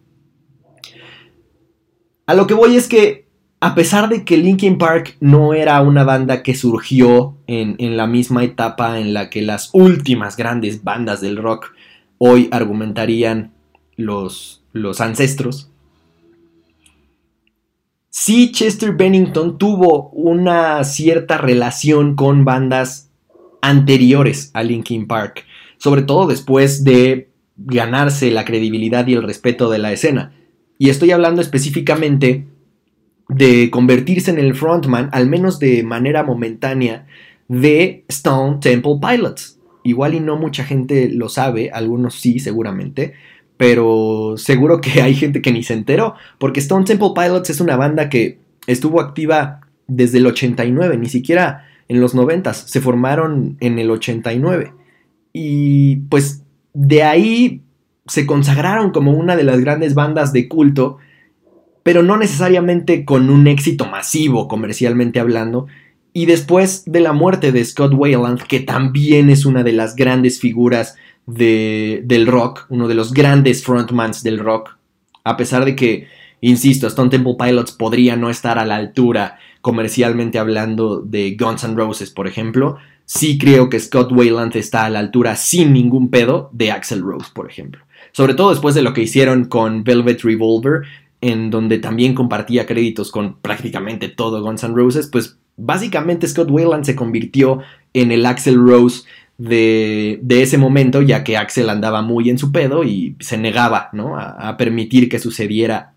A 2.27 2.35
lo 2.35 2.47
que 2.47 2.55
voy 2.55 2.77
es 2.77 2.89
que 2.89 3.27
a 3.61 3.75
pesar 3.75 4.09
de 4.09 4.25
que 4.25 4.37
Linkin 4.37 4.79
Park 4.79 5.17
no 5.21 5.53
era 5.53 5.81
una 5.83 6.05
banda 6.05 6.43
que 6.43 6.55
surgió 6.55 7.37
en, 7.47 7.75
en, 7.79 7.97
la 7.97 8.07
misma 8.07 8.45
etapa 8.45 9.01
en 9.01 9.13
la 9.13 9.31
que 9.31 9.43
las 9.43 9.71
últimas 9.73 10.37
grandes 10.37 10.85
bandas 10.85 11.21
del 11.21 11.37
rock 11.37 11.73
hoy 12.19 12.49
argumentarían 12.53 13.53
los, 13.97 14.63
los 14.73 15.01
ancestros, 15.01 15.71
sí 18.11 18.53
Chester 18.53 18.93
Bennington 18.93 19.59
tuvo 19.59 20.11
una 20.11 20.83
cierta 20.85 21.39
relación 21.39 22.15
con 22.15 22.45
bandas 22.45 23.11
anteriores 23.61 24.51
a 24.55 24.63
Linkin 24.63 25.07
Park, 25.07 25.45
sobre 25.79 26.03
todo 26.03 26.27
después 26.27 26.85
de 26.85 27.31
ganarse 27.57 28.31
la 28.31 28.45
credibilidad 28.45 29.07
y 29.07 29.15
el 29.15 29.23
respeto 29.23 29.71
de 29.71 29.79
la 29.79 29.93
escena. 29.93 30.33
Y 30.79 30.91
estoy 30.91 31.11
hablando 31.11 31.43
específicamente 31.43 32.47
de 33.29 33.71
convertirse 33.71 34.31
en 34.31 34.39
el 34.39 34.55
frontman, 34.55 35.11
al 35.13 35.29
menos 35.29 35.59
de 35.59 35.83
manera 35.83 36.23
momentánea, 36.23 37.07
de 37.49 38.05
Stone 38.09 38.59
Temple 38.61 38.99
Pilots. 39.01 39.59
Igual 39.83 40.15
y 40.15 40.21
no 40.21 40.37
mucha 40.37 40.65
gente 40.65 41.09
lo 41.11 41.29
sabe, 41.29 41.71
algunos 41.71 42.15
sí 42.15 42.39
seguramente, 42.39 43.15
pero 43.59 44.35
seguro 44.37 44.81
que 44.81 45.03
hay 45.03 45.15
gente 45.15 45.43
que 45.43 45.53
ni 45.53 45.63
se 45.63 45.75
enteró, 45.75 46.15
porque 46.39 46.61
Stone 46.61 46.87
Temple 46.87 47.11
Pilots 47.15 47.51
es 47.51 47.61
una 47.61 47.77
banda 47.77 48.09
que 48.09 48.39
estuvo 48.67 49.01
activa 49.01 49.61
desde 49.89 50.19
el 50.19 50.27
89, 50.27 50.97
ni 50.97 51.09
siquiera 51.09 51.67
en 51.89 52.01
los 52.01 52.15
90, 52.15 52.55
se 52.55 52.81
formaron 52.81 53.57
en 53.61 53.79
el 53.79 53.91
89. 53.91 54.73
Y 55.33 55.97
pues 56.09 56.45
de 56.73 57.03
ahí 57.03 57.63
se 58.07 58.27
consagraron 58.27 58.93
como 58.93 59.13
una 59.13 59.37
de 59.37 59.45
las 59.45 59.61
grandes 59.61 59.95
bandas 59.95 60.33
de 60.33 60.49
culto, 60.49 60.99
pero 61.83 62.03
no 62.03 62.17
necesariamente 62.17 63.05
con 63.05 63.29
un 63.29 63.47
éxito 63.49 63.87
masivo 63.87 64.47
comercialmente 64.47 65.19
hablando. 65.19 65.67
Y 66.13 66.27
después 66.27 66.85
de 66.87 67.01
la 67.01 67.13
muerte 67.13 67.53
de 67.53 67.65
Scott 67.65 67.95
Wayland, 67.95 68.43
que 68.43 68.61
también 68.61 69.31
es 69.31 69.47
una 69.47 69.63
de 69.63 69.73
las 69.73 69.97
grandes 69.97 70.39
figuras 70.41 70.97
del 71.29 72.27
rock, 72.27 72.67
uno 72.71 72.89
de 72.89 72.95
los 72.95 73.13
grandes 73.13 73.63
frontmans 73.63 74.23
del 74.23 74.39
rock, 74.39 74.77
a 75.25 75.37
pesar 75.37 75.65
de 75.65 75.77
que, 75.77 76.09
insisto, 76.41 76.87
Stone 76.87 77.11
Temple 77.11 77.37
Pilots 77.39 77.73
podría 77.73 78.17
no 78.17 78.31
estar 78.31 78.59
a 78.59 78.65
la 78.65 78.77
altura 78.77 79.39
comercialmente 79.61 80.39
hablando 80.39 81.01
de 81.01 81.37
Guns 81.39 81.65
N' 81.65 81.77
Roses, 81.77 82.11
por 82.11 82.27
ejemplo, 82.27 82.79
sí 83.05 83.37
creo 83.37 83.69
que 83.69 83.79
Scott 83.79 84.11
Wayland 84.11 84.57
está 84.57 84.87
a 84.87 84.91
la 84.91 85.01
altura 85.01 85.37
sin 85.37 85.73
ningún 85.75 86.09
pedo 86.09 86.49
de 86.53 86.73
Axel 86.73 87.03
Rose, 87.03 87.31
por 87.35 87.51
ejemplo. 87.51 87.83
Sobre 88.13 88.35
todo 88.35 88.51
después 88.51 88.75
de 88.75 88.83
lo 88.83 88.95
que 88.95 89.03
hicieron 89.03 89.45
con 89.45 89.85
Velvet 89.85 90.23
Revolver, 90.23 90.83
en 91.21 91.51
donde 91.51 91.79
también 91.79 92.15
compartía 92.15 92.65
créditos 92.65 93.11
con 93.11 93.37
prácticamente 93.41 94.09
todo 94.09 94.43
Guns 94.43 94.65
N' 94.65 94.75
Roses, 94.75 95.09
pues 95.09 95.39
básicamente 95.57 96.27
Scott 96.27 96.51
Wayland 96.51 96.85
se 96.85 96.97
convirtió 96.97 97.61
en 97.93 98.13
el 98.13 98.25
Axel 98.25 98.57
Rose 98.57 99.03
de, 99.39 100.21
ese 100.29 100.59
momento, 100.59 101.01
ya 101.01 101.23
que 101.25 101.37
Axel 101.37 101.71
andaba 101.71 102.03
muy 102.03 102.29
en 102.29 102.39
su 102.39 102.53
pedo 102.53 102.85
y 102.85 103.17
se 103.21 103.39
negaba 103.39 103.89
¿no? 103.93 104.19
a, 104.19 104.57
permitir 104.57 105.09
que 105.09 105.21
sucediera 105.21 105.95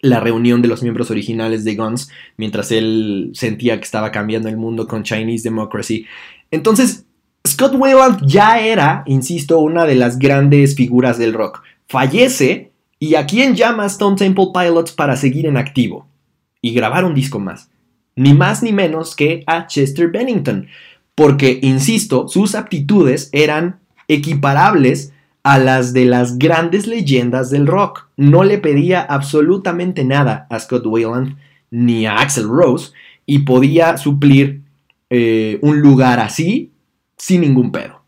la 0.00 0.20
reunión 0.20 0.62
de 0.62 0.68
los 0.68 0.82
miembros 0.82 1.10
originales 1.10 1.64
de 1.64 1.74
Guns, 1.74 2.10
mientras 2.36 2.70
él 2.70 3.30
sentía 3.34 3.78
que 3.78 3.84
estaba 3.84 4.10
cambiando 4.10 4.48
el 4.48 4.56
mundo 4.56 4.86
con 4.86 5.02
Chinese 5.02 5.44
Democracy. 5.44 6.06
Entonces, 6.50 7.06
Scott 7.46 7.74
Weiland 7.74 8.26
ya 8.26 8.60
era, 8.60 9.02
insisto, 9.06 9.58
una 9.58 9.84
de 9.84 9.96
las 9.96 10.18
grandes 10.18 10.76
figuras 10.76 11.18
del 11.18 11.32
rock. 11.32 11.62
Fallece 11.88 12.72
y 12.98 13.16
a 13.16 13.26
quién 13.26 13.54
llama 13.54 13.86
Stone 13.86 14.16
Temple 14.16 14.48
Pilots 14.54 14.92
para 14.92 15.16
seguir 15.16 15.46
en 15.46 15.56
activo 15.56 16.06
y 16.60 16.72
grabar 16.72 17.04
un 17.04 17.14
disco 17.14 17.40
más. 17.40 17.70
Ni 18.16 18.32
más 18.32 18.62
ni 18.62 18.72
menos 18.72 19.16
que 19.16 19.42
a 19.46 19.66
Chester 19.66 20.08
Bennington, 20.08 20.68
porque, 21.14 21.60
insisto, 21.62 22.28
sus 22.28 22.54
aptitudes 22.54 23.28
eran 23.32 23.80
equiparables 24.08 25.12
a 25.42 25.58
las 25.58 25.92
de 25.92 26.06
las 26.06 26.38
grandes 26.38 26.86
leyendas 26.86 27.50
del 27.50 27.66
rock. 27.66 28.08
No 28.16 28.44
le 28.44 28.58
pedía 28.58 29.02
absolutamente 29.02 30.04
nada 30.04 30.46
a 30.50 30.58
Scott 30.58 30.86
Weiland 30.86 31.36
ni 31.70 32.06
a 32.06 32.16
Axel 32.16 32.48
Rose 32.48 32.92
y 33.26 33.40
podía 33.40 33.96
suplir 33.98 34.62
eh, 35.10 35.58
un 35.62 35.80
lugar 35.80 36.18
así 36.18 36.72
sin 37.16 37.42
ningún 37.42 37.70
pedo. 37.70 38.02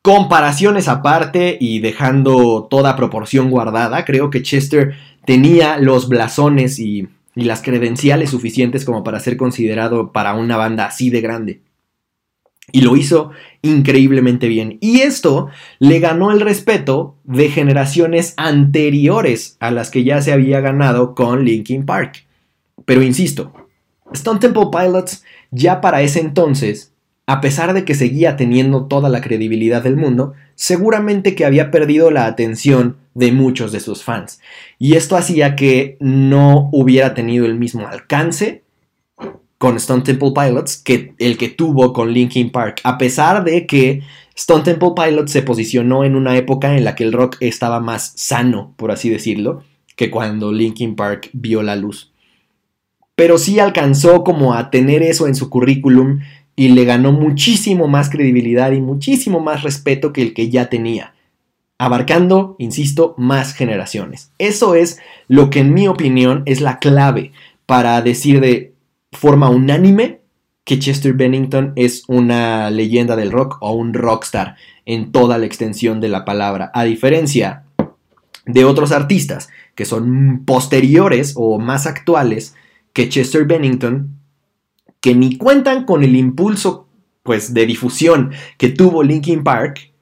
Comparaciones 0.00 0.86
aparte 0.86 1.58
y 1.60 1.80
dejando 1.80 2.68
toda 2.70 2.94
proporción 2.94 3.50
guardada, 3.50 4.04
creo 4.04 4.30
que 4.30 4.42
Chester 4.42 4.94
tenía 5.24 5.78
los 5.78 6.08
blasones 6.08 6.78
y 6.78 7.08
las 7.34 7.60
credenciales 7.60 8.30
suficientes 8.30 8.84
como 8.84 9.02
para 9.02 9.18
ser 9.18 9.36
considerado 9.36 10.12
para 10.12 10.34
una 10.34 10.56
banda 10.56 10.86
así 10.86 11.10
de 11.10 11.20
grande. 11.20 11.60
Y 12.72 12.80
lo 12.80 12.96
hizo 12.96 13.30
increíblemente 13.62 14.48
bien. 14.48 14.78
Y 14.80 15.00
esto 15.00 15.48
le 15.78 16.00
ganó 16.00 16.32
el 16.32 16.40
respeto 16.40 17.16
de 17.24 17.48
generaciones 17.48 18.34
anteriores 18.36 19.56
a 19.60 19.70
las 19.70 19.90
que 19.90 20.04
ya 20.04 20.20
se 20.20 20.32
había 20.32 20.60
ganado 20.60 21.14
con 21.14 21.44
Linkin 21.44 21.86
Park. 21.86 22.26
Pero 22.84 23.02
insisto, 23.02 23.52
Stone 24.12 24.40
Temple 24.40 24.68
Pilots 24.70 25.24
ya 25.50 25.80
para 25.80 26.02
ese 26.02 26.20
entonces, 26.20 26.92
a 27.26 27.40
pesar 27.40 27.72
de 27.72 27.84
que 27.84 27.94
seguía 27.94 28.36
teniendo 28.36 28.86
toda 28.86 29.08
la 29.08 29.20
credibilidad 29.20 29.82
del 29.82 29.96
mundo, 29.96 30.34
seguramente 30.54 31.34
que 31.34 31.44
había 31.44 31.70
perdido 31.70 32.10
la 32.10 32.26
atención 32.26 32.96
de 33.14 33.32
muchos 33.32 33.72
de 33.72 33.80
sus 33.80 34.04
fans. 34.04 34.40
Y 34.78 34.94
esto 34.94 35.16
hacía 35.16 35.56
que 35.56 35.96
no 36.00 36.68
hubiera 36.72 37.14
tenido 37.14 37.46
el 37.46 37.54
mismo 37.54 37.88
alcance 37.88 38.62
con 39.58 39.76
Stone 39.76 40.02
Temple 40.02 40.32
Pilots 40.34 40.76
que 40.76 41.14
el 41.18 41.38
que 41.38 41.48
tuvo 41.48 41.92
con 41.92 42.12
Linkin 42.12 42.50
Park, 42.50 42.80
a 42.84 42.98
pesar 42.98 43.44
de 43.44 43.66
que 43.66 44.02
Stone 44.36 44.64
Temple 44.64 44.90
Pilots 44.94 45.32
se 45.32 45.42
posicionó 45.42 46.04
en 46.04 46.14
una 46.14 46.36
época 46.36 46.76
en 46.76 46.84
la 46.84 46.94
que 46.94 47.04
el 47.04 47.12
rock 47.12 47.36
estaba 47.40 47.80
más 47.80 48.12
sano, 48.16 48.74
por 48.76 48.90
así 48.90 49.08
decirlo, 49.08 49.62
que 49.96 50.10
cuando 50.10 50.52
Linkin 50.52 50.94
Park 50.94 51.30
vio 51.32 51.62
la 51.62 51.74
luz. 51.74 52.12
Pero 53.14 53.38
sí 53.38 53.58
alcanzó 53.58 54.24
como 54.24 54.52
a 54.52 54.70
tener 54.70 55.02
eso 55.02 55.26
en 55.26 55.34
su 55.34 55.48
currículum 55.48 56.20
y 56.54 56.68
le 56.68 56.84
ganó 56.84 57.12
muchísimo 57.12 57.88
más 57.88 58.10
credibilidad 58.10 58.72
y 58.72 58.80
muchísimo 58.82 59.40
más 59.40 59.62
respeto 59.62 60.12
que 60.12 60.20
el 60.20 60.34
que 60.34 60.50
ya 60.50 60.68
tenía, 60.68 61.14
abarcando, 61.78 62.56
insisto, 62.58 63.14
más 63.16 63.54
generaciones. 63.54 64.32
Eso 64.36 64.74
es 64.74 64.98
lo 65.28 65.48
que 65.48 65.60
en 65.60 65.72
mi 65.72 65.88
opinión 65.88 66.42
es 66.44 66.60
la 66.60 66.78
clave 66.78 67.32
para 67.64 68.00
decir 68.02 68.40
de 68.40 68.75
forma 69.16 69.48
unánime 69.48 70.20
que 70.64 70.78
Chester 70.78 71.12
Bennington 71.12 71.72
es 71.76 72.02
una 72.08 72.70
leyenda 72.70 73.16
del 73.16 73.30
rock 73.30 73.58
o 73.60 73.72
un 73.72 73.94
rockstar 73.94 74.56
en 74.84 75.12
toda 75.12 75.38
la 75.38 75.46
extensión 75.46 76.00
de 76.00 76.08
la 76.08 76.24
palabra, 76.24 76.70
a 76.74 76.84
diferencia 76.84 77.64
de 78.46 78.64
otros 78.64 78.92
artistas 78.92 79.48
que 79.74 79.84
son 79.84 80.44
posteriores 80.44 81.34
o 81.36 81.58
más 81.58 81.86
actuales 81.86 82.54
que 82.92 83.08
Chester 83.08 83.44
Bennington, 83.44 84.18
que 85.00 85.14
ni 85.14 85.36
cuentan 85.36 85.84
con 85.84 86.02
el 86.02 86.16
impulso 86.16 86.88
pues 87.22 87.52
de 87.52 87.66
difusión 87.66 88.32
que 88.56 88.68
tuvo 88.68 89.02
Linkin 89.02 89.44
Park, 89.44 89.92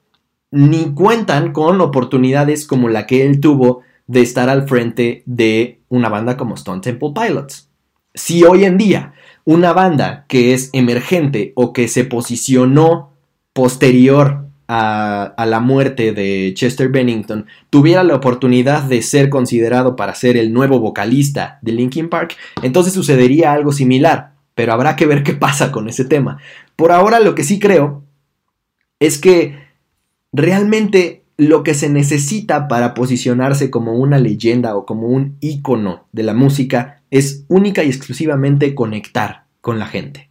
ni 0.50 0.94
cuentan 0.94 1.52
con 1.52 1.80
oportunidades 1.80 2.66
como 2.66 2.88
la 2.88 3.06
que 3.06 3.26
él 3.26 3.40
tuvo 3.40 3.82
de 4.06 4.20
estar 4.20 4.48
al 4.48 4.68
frente 4.68 5.22
de 5.26 5.80
una 5.88 6.08
banda 6.08 6.36
como 6.36 6.54
Stone 6.54 6.80
Temple 6.80 7.12
Pilots. 7.14 7.70
Si 8.14 8.44
hoy 8.44 8.64
en 8.64 8.78
día 8.78 9.12
una 9.44 9.72
banda 9.72 10.24
que 10.28 10.54
es 10.54 10.70
emergente 10.72 11.52
o 11.56 11.72
que 11.72 11.88
se 11.88 12.04
posicionó 12.04 13.12
posterior 13.52 14.44
a, 14.68 15.34
la 15.46 15.60
muerte 15.60 16.12
de 16.12 16.52
Chester 16.54 16.88
Bennington 16.88 17.46
tuviera 17.70 18.02
la 18.02 18.14
oportunidad 18.14 18.82
de 18.84 19.02
ser 19.02 19.28
considerado 19.28 19.96
para 19.96 20.14
ser 20.14 20.36
el 20.36 20.52
nuevo 20.52 20.80
vocalista 20.80 21.58
de 21.60 21.72
Linkin 21.72 22.08
Park, 22.08 22.36
entonces 22.62 22.94
sucedería 22.94 23.52
algo 23.52 23.72
similar, 23.72 24.32
pero 24.54 24.72
habrá 24.72 24.96
que 24.96 25.06
ver 25.06 25.22
qué 25.22 25.34
pasa 25.34 25.70
con 25.70 25.88
ese 25.88 26.04
tema. 26.04 26.38
Por 26.76 26.92
ahora 26.92 27.20
lo 27.20 27.34
que 27.34 27.44
sí 27.44 27.58
creo 27.58 28.04
es 29.00 29.18
que 29.18 29.58
realmente 30.32 31.23
lo 31.36 31.62
que 31.62 31.74
se 31.74 31.88
necesita 31.88 32.68
para 32.68 32.94
posicionarse 32.94 33.70
como 33.70 33.94
una 33.94 34.18
leyenda 34.18 34.76
o 34.76 34.86
como 34.86 35.08
un 35.08 35.36
ícono 35.40 36.06
de 36.12 36.22
la 36.22 36.34
música 36.34 37.02
es 37.10 37.44
única 37.48 37.82
y 37.82 37.88
exclusivamente 37.88 38.74
conectar 38.74 39.46
con 39.60 39.78
la 39.78 39.86
gente. 39.86 40.30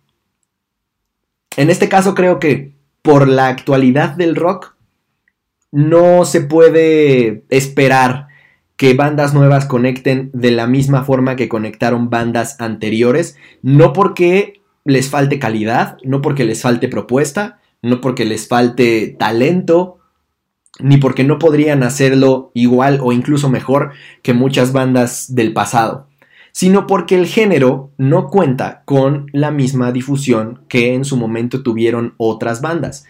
En 1.58 1.70
este 1.70 1.90
caso 1.90 2.16
creo 2.16 2.40
que 2.40 2.74
por 3.02 3.28
la 3.28 3.48
actualidad 3.48 4.16
del 4.16 4.36
rock 4.36 4.76
no 5.72 6.26
se 6.26 6.42
puede 6.42 7.44
esperar 7.50 8.28
que 8.78 8.94
bandas 8.94 9.34
nuevas 9.34 9.66
conecten 9.66 10.30
de 10.34 10.52
la 10.52 10.68
misma 10.68 11.04
forma 11.04 11.36
que 11.36 11.50
conectaron 11.50 12.10
bandas 12.10 12.60
anteriores, 12.60 13.38
no 13.62 13.94
porque 13.94 14.62
les 14.86 15.10
falte 15.10 15.40
calidad, 15.40 15.98
no 16.04 16.22
porque 16.22 16.44
les 16.44 16.62
falte 16.62 16.88
propuesta, 16.88 17.60
no 17.82 18.02
porque 18.02 18.26
les 18.26 18.48
falte 18.48 19.16
talento 19.20 20.00
ni 20.80 20.98
porque 20.98 21.24
no 21.24 21.40
podrían 21.40 21.84
hacerlo 21.84 22.52
igual 22.54 23.00
o 23.02 23.12
incluso 23.12 23.50
mejor 23.50 23.92
que 24.22 24.34
muchas 24.34 24.74
bandas 24.74 25.34
del 25.36 25.54
pasado, 25.54 26.08
sino 26.52 26.88
porque 26.88 27.16
el 27.16 27.28
género 27.28 27.92
no 27.98 28.28
cuenta 28.28 28.84
con 28.86 29.28
la 29.34 29.52
misma 29.52 29.92
difusión 29.92 30.62
que 30.68 30.94
en 30.94 31.06
su 31.06 31.18
momento 31.18 31.64
tuvieron 31.64 32.14
otras 32.18 32.62
bandas. 32.62 33.06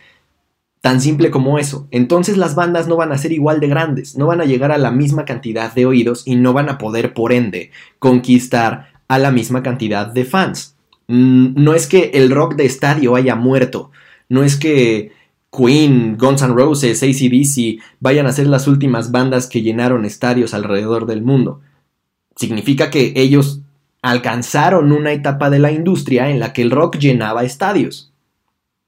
Tan 0.82 1.00
simple 1.00 1.32
como 1.32 1.60
eso. 1.60 1.88
Entonces 1.91 2.36
las 2.36 2.55
bandas 2.55 2.89
no 2.89 2.98
van 2.98 3.13
a 3.13 3.17
ser 3.17 3.32
igual 3.32 3.62
de 3.62 3.67
grandes, 3.67 4.17
no 4.17 4.27
van 4.27 4.41
a 4.41 4.46
llegar 4.46 4.74
a 4.74 4.77
la 4.77 4.91
misma 4.91 5.24
cantidad 5.24 5.74
de 5.74 5.86
oídos 5.86 6.24
y 6.25 6.36
no 6.36 6.51
van 6.51 6.70
a 6.70 6.77
poder, 6.77 7.13
por 7.13 7.32
ende, 7.32 7.72
conquistar 8.00 8.91
a 9.08 9.17
la 9.17 9.32
misma 9.32 9.63
cantidad 9.63 10.08
de 10.08 10.25
fans. 10.25 10.75
Mm, 11.08 11.63
no 11.63 11.74
es 11.74 11.88
que 11.88 12.12
el 12.13 12.32
rock 12.32 12.55
de 12.55 12.65
estadio 12.65 13.15
haya 13.15 13.36
muerto, 13.36 13.91
no 14.27 14.43
es 14.43 14.58
que 14.58 15.12
Queen, 15.55 16.17
Guns 16.17 16.41
N' 16.41 16.55
Roses, 16.55 17.03
ACDC 17.03 17.79
vayan 18.00 18.25
a 18.25 18.31
ser 18.31 18.48
las 18.48 18.67
últimas 18.67 19.12
bandas 19.12 19.48
que 19.48 19.62
llenaron 19.62 20.03
estadios 20.03 20.53
alrededor 20.53 21.05
del 21.05 21.22
mundo. 21.22 21.62
Significa 22.36 22.89
que 22.89 23.13
ellos 23.15 23.62
alcanzaron 24.01 24.91
una 24.91 25.12
etapa 25.12 25.51
de 25.51 25.60
la 25.60 25.72
industria 25.72 26.29
en 26.29 26.39
la 26.39 26.53
que 26.53 26.63
el 26.63 26.72
rock 26.72 26.98
llenaba 26.98 27.43
estadios. 27.43 28.12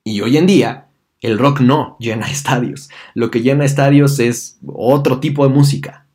Y 0.03 0.22
hoy 0.22 0.38
en 0.38 0.48
día, 0.48 0.88
el 1.22 1.38
rock 1.38 1.62
no 1.62 1.98
llena 2.00 2.27
estadios. 2.31 2.89
Lo 3.13 3.29
que 3.29 3.41
llena 3.41 3.63
estadios 3.65 4.19
es 4.19 4.57
otro 4.65 5.19
tipo 5.19 5.48
de 5.48 5.53
música. 5.53 6.07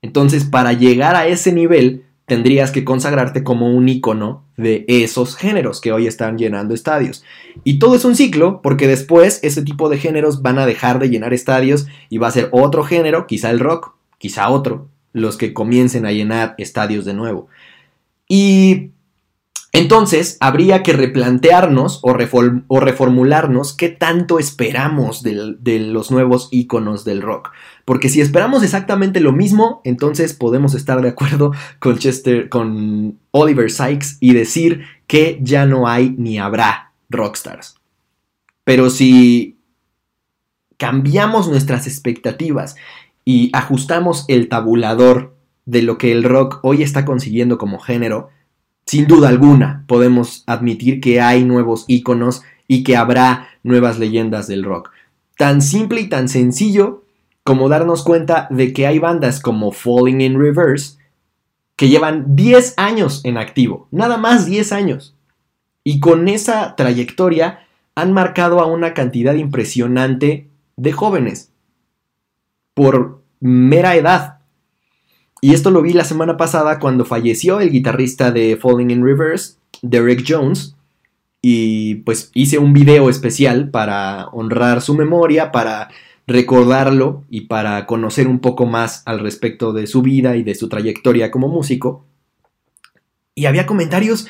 Entonces, 0.00 0.44
para 0.44 0.72
llegar 0.72 1.16
a 1.16 1.26
ese 1.26 1.52
nivel, 1.52 2.04
tendrías 2.28 2.70
que 2.70 2.84
consagrarte 2.84 3.42
como 3.42 3.74
un 3.74 3.88
icono 3.88 4.44
de 4.56 4.84
esos 4.86 5.34
géneros 5.34 5.80
que 5.80 5.92
hoy 5.92 6.06
están 6.06 6.36
llenando 6.36 6.74
estadios. 6.74 7.24
Y 7.64 7.78
todo 7.78 7.96
es 7.96 8.04
un 8.04 8.14
ciclo, 8.14 8.60
porque 8.62 8.86
después 8.86 9.40
ese 9.42 9.62
tipo 9.62 9.88
de 9.88 9.98
géneros 9.98 10.42
van 10.42 10.58
a 10.58 10.66
dejar 10.66 10.98
de 10.98 11.08
llenar 11.08 11.32
estadios 11.32 11.86
y 12.10 12.18
va 12.18 12.28
a 12.28 12.32
ser 12.32 12.50
otro 12.52 12.84
género, 12.84 13.26
quizá 13.26 13.50
el 13.50 13.60
rock, 13.60 13.94
quizá 14.18 14.50
otro, 14.50 14.88
los 15.12 15.38
que 15.38 15.54
comiencen 15.54 16.04
a 16.04 16.12
llenar 16.12 16.54
estadios 16.58 17.06
de 17.06 17.14
nuevo. 17.14 17.48
Y 18.28 18.90
entonces 19.72 20.38
habría 20.40 20.82
que 20.82 20.94
replantearnos 20.94 22.00
o, 22.02 22.14
reformularnos 22.14 23.74
qué 23.74 23.90
tanto 23.90 24.38
esperamos 24.38 25.22
de 25.22 25.78
los 25.80 26.10
nuevos 26.10 26.48
iconos 26.50 27.04
del 27.04 27.20
rock. 27.20 27.50
Porque 27.84 28.08
si 28.08 28.20
esperamos 28.20 28.62
exactamente 28.62 29.20
lo 29.20 29.32
mismo, 29.32 29.80
entonces 29.84 30.32
podemos 30.32 30.74
estar 30.74 31.02
de 31.02 31.10
acuerdo 31.10 31.52
con 31.80 31.98
Chester, 31.98 32.48
con 32.48 33.18
Oliver 33.30 33.70
Sykes 33.70 34.16
y 34.20 34.32
decir 34.32 34.84
que 35.06 35.38
ya 35.42 35.66
no 35.66 35.86
hay 35.86 36.14
ni 36.16 36.38
habrá 36.38 36.92
rockstars. 37.10 37.76
Pero 38.64 38.90
si 38.90 39.58
cambiamos 40.78 41.48
nuestras 41.48 41.86
expectativas 41.86 42.76
y 43.24 43.50
ajustamos 43.52 44.24
el 44.28 44.48
tabulador 44.48 45.34
de 45.66 45.82
lo 45.82 45.98
que 45.98 46.12
el 46.12 46.24
rock 46.24 46.60
hoy 46.62 46.82
está 46.82 47.04
consiguiendo 47.04 47.58
como 47.58 47.78
género, 47.78 48.30
sin 48.88 49.06
duda 49.06 49.28
alguna 49.28 49.84
podemos 49.86 50.44
admitir 50.46 51.02
que 51.02 51.20
hay 51.20 51.44
nuevos 51.44 51.84
íconos 51.88 52.42
y 52.66 52.84
que 52.84 52.96
habrá 52.96 53.50
nuevas 53.62 53.98
leyendas 53.98 54.46
del 54.46 54.64
rock. 54.64 54.92
Tan 55.36 55.60
simple 55.60 56.00
y 56.00 56.08
tan 56.08 56.30
sencillo 56.30 57.04
como 57.44 57.68
darnos 57.68 58.02
cuenta 58.02 58.48
de 58.48 58.72
que 58.72 58.86
hay 58.86 58.98
bandas 58.98 59.40
como 59.40 59.72
Falling 59.72 60.22
in 60.22 60.40
Reverse 60.40 60.96
que 61.76 61.90
llevan 61.90 62.34
10 62.34 62.78
años 62.78 63.20
en 63.26 63.36
activo, 63.36 63.88
nada 63.90 64.16
más 64.16 64.46
10 64.46 64.72
años. 64.72 65.14
Y 65.84 66.00
con 66.00 66.26
esa 66.26 66.74
trayectoria 66.74 67.66
han 67.94 68.14
marcado 68.14 68.58
a 68.60 68.64
una 68.64 68.94
cantidad 68.94 69.34
impresionante 69.34 70.48
de 70.76 70.92
jóvenes 70.92 71.52
por 72.72 73.22
mera 73.38 73.96
edad. 73.96 74.37
Y 75.40 75.54
esto 75.54 75.70
lo 75.70 75.82
vi 75.82 75.92
la 75.92 76.04
semana 76.04 76.36
pasada 76.36 76.78
cuando 76.78 77.04
falleció 77.04 77.60
el 77.60 77.70
guitarrista 77.70 78.30
de 78.30 78.56
Falling 78.56 78.90
in 78.90 79.04
Reverse, 79.04 79.54
Derek 79.82 80.24
Jones, 80.26 80.74
y 81.40 81.96
pues 81.96 82.30
hice 82.34 82.58
un 82.58 82.72
video 82.72 83.08
especial 83.08 83.70
para 83.70 84.26
honrar 84.28 84.82
su 84.82 84.94
memoria, 84.94 85.52
para 85.52 85.88
recordarlo 86.26 87.24
y 87.30 87.42
para 87.42 87.86
conocer 87.86 88.26
un 88.26 88.40
poco 88.40 88.66
más 88.66 89.02
al 89.06 89.20
respecto 89.20 89.72
de 89.72 89.86
su 89.86 90.02
vida 90.02 90.36
y 90.36 90.42
de 90.42 90.54
su 90.54 90.68
trayectoria 90.68 91.30
como 91.30 91.48
músico. 91.48 92.04
Y 93.34 93.46
había 93.46 93.66
comentarios 93.66 94.26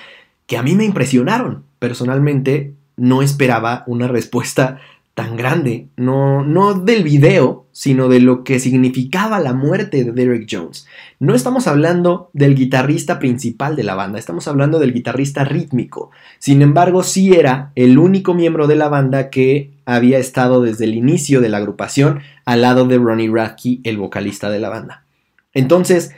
que 0.46 0.59
a 0.59 0.62
mí 0.62 0.74
me 0.74 0.85
impresionaron. 0.85 1.64
Personalmente 1.78 2.74
no 2.96 3.22
esperaba 3.22 3.85
una 3.87 4.06
respuesta 4.06 4.80
tan 5.18 5.37
grande, 5.37 5.88
no, 5.96 6.44
no 6.44 6.74
del 6.74 7.02
video, 7.02 7.66
sino 7.72 8.09
de 8.09 8.20
lo 8.20 8.44
que 8.44 8.61
significaba 8.61 9.40
la 9.40 9.52
muerte 9.52 10.04
de 10.04 10.12
Derek 10.12 10.46
Jones. 10.48 10.87
No 11.18 11.35
estamos 11.35 11.66
hablando 11.66 12.31
del 12.35 12.54
guitarrista 12.54 13.18
principal 13.18 13.74
de 13.74 13.83
la 13.83 13.96
banda, 13.96 14.20
estamos 14.20 14.46
hablando 14.46 14.78
del 14.78 14.92
guitarrista 14.92 15.42
rítmico. 15.42 16.12
Sin 16.38 16.62
embargo, 16.62 17.02
sí 17.02 17.35
era 17.35 17.72
el 17.74 17.98
único 17.98 18.33
miembro 18.33 18.68
de 18.68 18.76
la 18.76 18.88
banda 18.88 19.28
que 19.28 19.72
había 19.87 20.18
estado 20.18 20.62
desde 20.62 20.85
el 20.85 20.94
inicio 20.94 21.40
de 21.40 21.48
la 21.48 21.57
agrupación 21.57 22.20
al 22.44 22.61
lado 22.61 22.87
de 22.87 22.98
Ronnie 22.98 23.28
Radke, 23.28 23.81
el 23.83 23.96
vocalista 23.96 24.50
de 24.50 24.61
la 24.61 24.68
banda. 24.68 25.04
Entonces, 25.52 26.12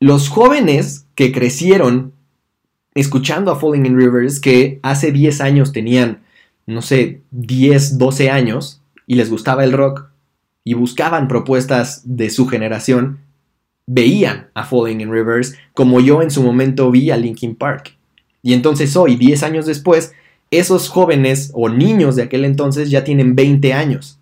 los 0.00 0.28
jóvenes 0.30 1.06
que 1.14 1.30
crecieron 1.30 2.12
escuchando 2.94 3.52
a 3.52 3.60
Falling 3.60 3.86
in 3.86 3.96
Rivers, 3.96 4.40
que 4.40 4.80
hace 4.82 5.12
10 5.12 5.40
años 5.42 5.72
tenían 5.72 6.24
no 6.70 6.82
sé, 6.82 7.22
10, 7.32 7.98
12 7.98 8.30
años 8.30 8.80
y 9.06 9.16
les 9.16 9.28
gustaba 9.28 9.64
el 9.64 9.72
rock 9.72 10.06
y 10.64 10.74
buscaban 10.74 11.26
propuestas 11.26 12.02
de 12.04 12.30
su 12.30 12.46
generación, 12.46 13.18
veían 13.86 14.50
a 14.54 14.64
Falling 14.64 15.00
in 15.00 15.10
Rivers 15.10 15.56
como 15.74 16.00
yo 16.00 16.22
en 16.22 16.30
su 16.30 16.42
momento 16.42 16.90
vi 16.90 17.10
a 17.10 17.16
Linkin 17.16 17.56
Park. 17.56 17.96
Y 18.42 18.52
entonces 18.52 18.96
hoy, 18.96 19.16
10 19.16 19.42
años 19.42 19.66
después, 19.66 20.12
esos 20.52 20.88
jóvenes 20.88 21.50
o 21.54 21.68
niños 21.68 22.16
de 22.16 22.22
aquel 22.22 22.44
entonces 22.44 22.90
ya 22.90 23.02
tienen 23.02 23.34
20 23.34 23.72
años. 23.72 24.19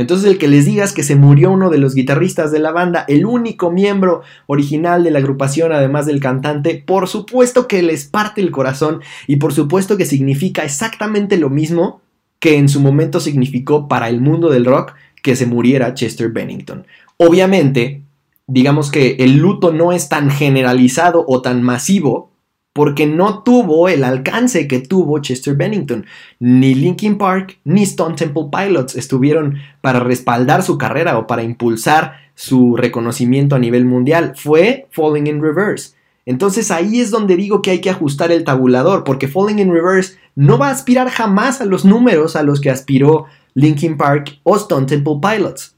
Entonces 0.00 0.30
el 0.30 0.38
que 0.38 0.48
les 0.48 0.64
digas 0.64 0.92
que 0.92 1.02
se 1.02 1.14
murió 1.14 1.50
uno 1.50 1.68
de 1.68 1.78
los 1.78 1.94
guitarristas 1.94 2.50
de 2.50 2.58
la 2.58 2.72
banda, 2.72 3.04
el 3.06 3.26
único 3.26 3.70
miembro 3.70 4.22
original 4.46 5.04
de 5.04 5.10
la 5.10 5.18
agrupación 5.18 5.72
además 5.72 6.06
del 6.06 6.20
cantante, 6.20 6.82
por 6.86 7.06
supuesto 7.06 7.68
que 7.68 7.82
les 7.82 8.06
parte 8.06 8.40
el 8.40 8.50
corazón 8.50 9.00
y 9.26 9.36
por 9.36 9.52
supuesto 9.52 9.96
que 9.96 10.06
significa 10.06 10.64
exactamente 10.64 11.36
lo 11.36 11.50
mismo 11.50 12.00
que 12.38 12.56
en 12.56 12.68
su 12.70 12.80
momento 12.80 13.20
significó 13.20 13.88
para 13.88 14.08
el 14.08 14.20
mundo 14.20 14.48
del 14.48 14.64
rock 14.64 14.94
que 15.22 15.36
se 15.36 15.44
muriera 15.44 15.92
Chester 15.92 16.30
Bennington. 16.30 16.86
Obviamente, 17.18 18.02
digamos 18.46 18.90
que 18.90 19.16
el 19.20 19.36
luto 19.36 19.72
no 19.72 19.92
es 19.92 20.08
tan 20.08 20.30
generalizado 20.30 21.24
o 21.28 21.42
tan 21.42 21.62
masivo 21.62 22.30
porque 22.72 23.06
no 23.06 23.42
tuvo 23.42 23.88
el 23.88 24.04
alcance 24.04 24.68
que 24.68 24.78
tuvo 24.80 25.18
Chester 25.20 25.56
Bennington. 25.56 26.06
Ni 26.38 26.74
Linkin 26.74 27.18
Park 27.18 27.58
ni 27.64 27.82
Stone 27.82 28.14
Temple 28.14 28.44
Pilots 28.52 28.94
estuvieron 28.94 29.56
para 29.80 30.00
respaldar 30.00 30.62
su 30.62 30.78
carrera 30.78 31.18
o 31.18 31.26
para 31.26 31.42
impulsar 31.42 32.14
su 32.34 32.76
reconocimiento 32.76 33.56
a 33.56 33.58
nivel 33.58 33.84
mundial. 33.84 34.34
Fue 34.36 34.86
Falling 34.90 35.26
in 35.26 35.42
Reverse. 35.42 35.94
Entonces 36.26 36.70
ahí 36.70 37.00
es 37.00 37.10
donde 37.10 37.36
digo 37.36 37.60
que 37.60 37.72
hay 37.72 37.80
que 37.80 37.90
ajustar 37.90 38.30
el 38.30 38.44
tabulador, 38.44 39.04
porque 39.04 39.26
Falling 39.26 39.58
in 39.58 39.72
Reverse 39.72 40.16
no 40.36 40.58
va 40.58 40.68
a 40.68 40.72
aspirar 40.72 41.08
jamás 41.08 41.60
a 41.60 41.64
los 41.64 41.84
números 41.84 42.36
a 42.36 42.42
los 42.42 42.60
que 42.60 42.70
aspiró 42.70 43.26
Linkin 43.54 43.96
Park 43.96 44.38
o 44.44 44.56
Stone 44.56 44.86
Temple 44.86 45.18
Pilots. 45.20 45.76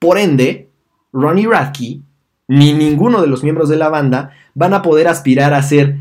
Por 0.00 0.18
ende, 0.18 0.68
Ronnie 1.12 1.46
Radke 1.46 2.00
ni 2.48 2.72
ninguno 2.72 3.22
de 3.22 3.28
los 3.28 3.42
miembros 3.42 3.68
de 3.68 3.76
la 3.76 3.88
banda 3.88 4.32
van 4.54 4.74
a 4.74 4.82
poder 4.82 5.08
aspirar 5.08 5.54
a 5.54 5.62
ser 5.62 5.96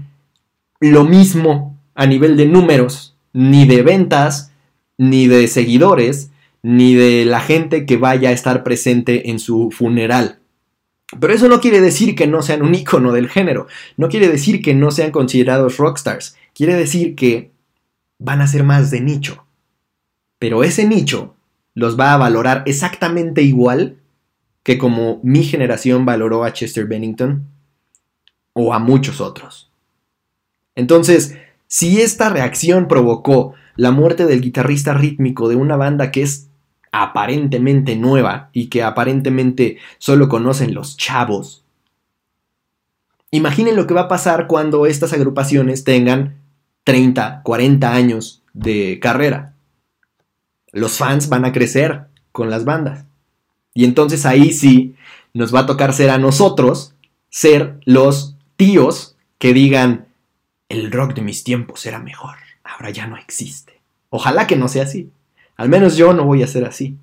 lo 0.82 1.06
mismo 1.06 1.80
a 1.96 2.06
nivel 2.08 2.36
de 2.36 2.48
números, 2.48 3.16
ni 3.32 3.66
de 3.66 3.84
ventas, 3.84 4.52
ni 4.98 5.28
de 5.28 5.48
seguidores, 5.48 6.32
ni 6.64 6.96
de 6.96 7.24
la 7.24 7.40
gente 7.40 7.86
que 7.86 7.98
vaya 7.98 8.30
a 8.30 8.34
estar 8.34 8.64
presente 8.64 9.30
en 9.30 9.40
su 9.40 9.72
funeral. 9.72 10.40
Pero 11.20 11.34
eso 11.34 11.48
no 11.48 11.62
quiere 11.62 11.82
decir 11.82 12.16
que 12.16 12.28
no 12.28 12.42
sean 12.42 12.64
un 12.64 12.74
icono 12.74 13.12
del 13.12 13.30
género, 13.30 13.68
no 13.96 14.10
quiere 14.10 14.28
decir 14.28 14.62
que 14.62 14.74
no 14.74 14.92
sean 14.92 15.12
considerados 15.12 15.78
rockstars, 15.78 16.36
quiere 16.54 16.76
decir 16.76 17.16
que 17.16 17.52
van 18.18 18.42
a 18.42 18.48
ser 18.48 18.64
más 18.64 18.92
de 18.92 19.02
nicho. 19.02 19.46
Pero 20.40 20.64
ese 20.64 20.88
nicho 20.88 21.36
los 21.76 22.00
va 22.00 22.14
a 22.14 22.18
valorar 22.18 22.64
exactamente 22.66 23.44
igual 23.44 23.98
que 24.64 24.78
como 24.78 25.20
mi 25.24 25.44
generación 25.44 26.06
valoró 26.06 26.44
a 26.44 26.54
Chester 26.54 26.86
Bennington 26.86 27.48
o 28.54 28.74
a 28.74 28.80
muchos 28.80 29.22
otros. 29.22 29.71
Entonces, 30.76 31.38
si 31.68 32.02
esta 32.02 32.30
reacción 32.30 32.88
provocó 32.88 33.54
la 33.76 33.92
muerte 33.92 34.26
del 34.26 34.42
guitarrista 34.42 34.94
rítmico 34.94 35.50
de 35.50 35.56
una 35.56 35.76
banda 35.78 36.12
que 36.12 36.22
es 36.22 36.50
aparentemente 36.92 37.96
nueva 37.96 38.50
y 38.52 38.68
que 38.68 38.84
aparentemente 38.84 39.78
solo 39.98 40.28
conocen 40.28 40.74
los 40.74 40.98
chavos, 40.98 41.64
imaginen 43.32 43.76
lo 43.76 43.88
que 43.88 43.94
va 43.94 44.02
a 44.02 44.10
pasar 44.10 44.48
cuando 44.48 44.86
estas 44.86 45.14
agrupaciones 45.14 45.84
tengan 45.84 46.36
30, 46.84 47.42
40 47.44 47.94
años 47.94 48.44
de 48.54 49.00
carrera. 49.02 49.54
Los 50.72 50.98
fans 50.98 51.30
van 51.30 51.46
a 51.46 51.52
crecer 51.52 52.08
con 52.32 52.50
las 52.50 52.66
bandas. 52.66 53.06
Y 53.74 53.86
entonces 53.86 54.26
ahí 54.26 54.52
sí 54.52 54.96
nos 55.34 55.54
va 55.54 55.62
a 55.62 55.66
tocar 55.66 55.94
ser 55.94 56.10
a 56.10 56.18
nosotros, 56.18 56.94
ser 57.30 57.80
los 57.86 58.36
tíos 58.58 59.16
que 59.38 59.54
digan, 59.54 60.08
el 60.72 60.92
rock 60.92 61.14
de 61.14 61.22
mis 61.22 61.44
tiempos 61.44 61.86
era 61.86 62.00
mejor, 62.00 62.36
ahora 62.64 62.90
ya 62.92 63.06
no 63.06 63.18
existe. 63.18 63.82
Ojalá 64.10 64.48
que 64.48 64.56
no 64.56 64.68
sea 64.68 64.84
así. 64.84 65.12
Al 65.58 65.68
menos 65.70 65.98
yo 65.98 66.14
no 66.14 66.26
voy 66.26 66.44
a 66.44 66.48
ser 66.48 66.66
así. 66.66 66.98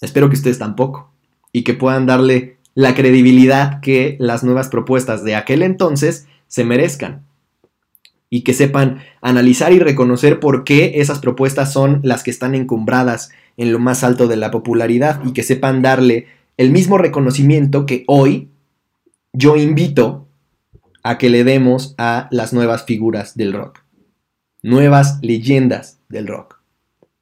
Espero 0.00 0.28
que 0.28 0.36
ustedes 0.36 0.58
tampoco. 0.58 1.10
Y 1.52 1.64
que 1.64 1.74
puedan 1.74 2.06
darle 2.06 2.58
la 2.74 2.94
credibilidad 2.94 3.80
que 3.80 4.16
las 4.20 4.44
nuevas 4.44 4.68
propuestas 4.68 5.24
de 5.24 5.34
aquel 5.34 5.62
entonces 5.62 6.26
se 6.46 6.64
merezcan. 6.64 7.24
Y 8.30 8.42
que 8.42 8.54
sepan 8.54 9.02
analizar 9.20 9.72
y 9.72 9.80
reconocer 9.80 10.40
por 10.40 10.64
qué 10.64 10.92
esas 10.96 11.18
propuestas 11.18 11.72
son 11.72 12.00
las 12.02 12.22
que 12.22 12.30
están 12.30 12.54
encumbradas 12.54 13.30
en 13.56 13.72
lo 13.72 13.78
más 13.78 14.04
alto 14.04 14.26
de 14.26 14.36
la 14.36 14.50
popularidad 14.50 15.20
y 15.24 15.32
que 15.32 15.42
sepan 15.42 15.82
darle 15.82 16.28
el 16.56 16.70
mismo 16.70 16.98
reconocimiento 16.98 17.84
que 17.86 18.04
hoy 18.06 18.48
yo 19.32 19.56
invito 19.56 20.24
a 21.04 21.18
que 21.18 21.30
le 21.30 21.44
demos 21.44 21.94
a 21.98 22.28
las 22.32 22.52
nuevas 22.52 22.84
figuras 22.84 23.36
del 23.36 23.52
rock. 23.52 23.84
Nuevas 24.62 25.18
leyendas 25.22 26.00
del 26.08 26.26
rock. 26.26 26.60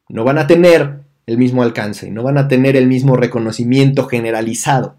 No 0.09 0.25
van 0.25 0.39
a 0.39 0.47
tener 0.47 1.01
el 1.27 1.37
mismo 1.37 1.63
alcance, 1.63 2.11
no 2.11 2.23
van 2.23 2.39
a 2.39 2.49
tener 2.49 2.77
el 2.77 2.87
mismo 2.87 3.17
reconocimiento 3.17 4.07
generalizado, 4.07 4.97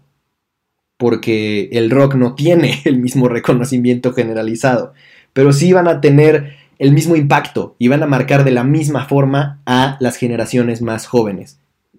porque 0.98 1.70
el 1.72 1.90
rock 1.90 2.14
no 2.14 2.34
tiene 2.34 2.80
el 2.84 2.98
mismo 2.98 3.28
reconocimiento 3.28 4.12
generalizado, 4.12 4.92
pero 5.32 5.52
sí 5.52 5.72
van 5.72 5.88
a 5.88 6.00
tener 6.00 6.56
el 6.78 6.92
mismo 6.92 7.16
impacto 7.16 7.76
y 7.78 7.88
van 7.88 8.02
a 8.02 8.06
marcar 8.06 8.44
de 8.44 8.50
la 8.50 8.64
misma 8.64 9.06
forma 9.06 9.62
a 9.64 9.96
las 10.00 10.16
generaciones 10.16 10.82
más 10.82 11.06
jóvenes. 11.06 11.58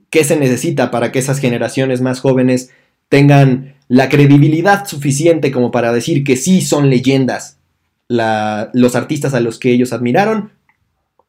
¿Qué 0.09 0.23
se 0.23 0.37
necesita 0.37 0.91
para 0.91 1.11
que 1.11 1.19
esas 1.19 1.39
generaciones 1.39 2.01
más 2.01 2.19
jóvenes 2.19 2.71
tengan 3.09 3.74
la 3.87 4.09
credibilidad 4.09 4.87
suficiente 4.87 5.51
como 5.51 5.71
para 5.71 5.93
decir 5.93 6.23
que 6.23 6.37
sí 6.37 6.61
son 6.61 6.89
leyendas 6.89 7.57
los 8.07 8.95
artistas 8.95 9.33
a 9.33 9.39
los 9.39 9.59
que 9.59 9.71
ellos 9.71 9.93
admiraron? 9.93 10.51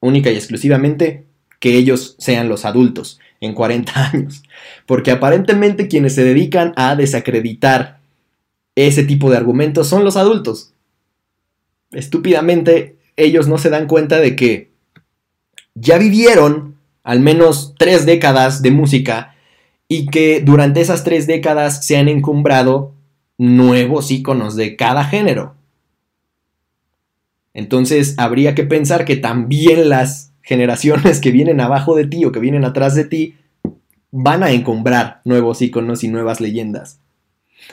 Única 0.01 0.31
y 0.31 0.37
exclusivamente 0.37 1.25
que 1.61 1.77
ellos 1.77 2.17
sean 2.19 2.49
los 2.49 2.65
adultos 2.65 3.19
en 3.41 3.55
40 3.55 4.11
años. 4.13 4.43
Porque 4.87 5.11
aparentemente 5.11 5.89
quienes 5.89 6.15
se 6.15 6.25
dedican 6.25 6.73
a 6.77 6.97
desacreditar 6.97 8.01
ese 8.75 9.05
tipo 9.05 9.31
de 9.31 9.37
argumentos 9.37 9.89
son 9.89 10.05
los 10.05 10.17
adultos. 10.17 10.73
Estúpidamente 11.93 12.97
ellos 13.17 13.49
no 13.49 13.59
se 13.59 13.71
dan 13.71 13.87
cuenta 13.87 14.21
de 14.21 14.37
que 14.37 14.71
ya 15.75 15.99
vivieron 15.99 16.77
al 17.03 17.21
menos 17.21 17.75
tres 17.79 18.05
décadas 18.05 18.63
de 18.63 18.71
música 18.71 19.36
y 19.89 20.07
que 20.07 20.41
durante 20.41 20.81
esas 20.81 21.05
tres 21.05 21.27
décadas 21.27 21.87
se 21.87 21.97
han 21.97 22.09
encumbrado 22.09 22.93
nuevos 23.39 24.11
íconos 24.11 24.57
de 24.57 24.77
cada 24.77 25.05
género. 25.05 25.55
Entonces 27.55 28.15
habría 28.19 28.55
que 28.55 28.65
pensar 28.65 29.05
que 29.05 29.17
también 29.17 29.89
las 29.89 30.33
generaciones 30.43 31.21
que 31.21 31.31
vienen 31.33 31.61
abajo 31.61 31.97
de 31.97 32.07
ti 32.07 32.25
o 32.25 32.33
que 32.33 32.41
vienen 32.41 32.65
atrás 32.65 32.95
de 32.95 33.05
ti 33.05 33.35
van 34.11 34.43
a 34.43 34.53
encumbrar 34.53 35.21
nuevos 35.25 35.61
iconos 35.63 36.05
y 36.05 36.09
nuevas 36.09 36.41
leyendas. 36.41 37.01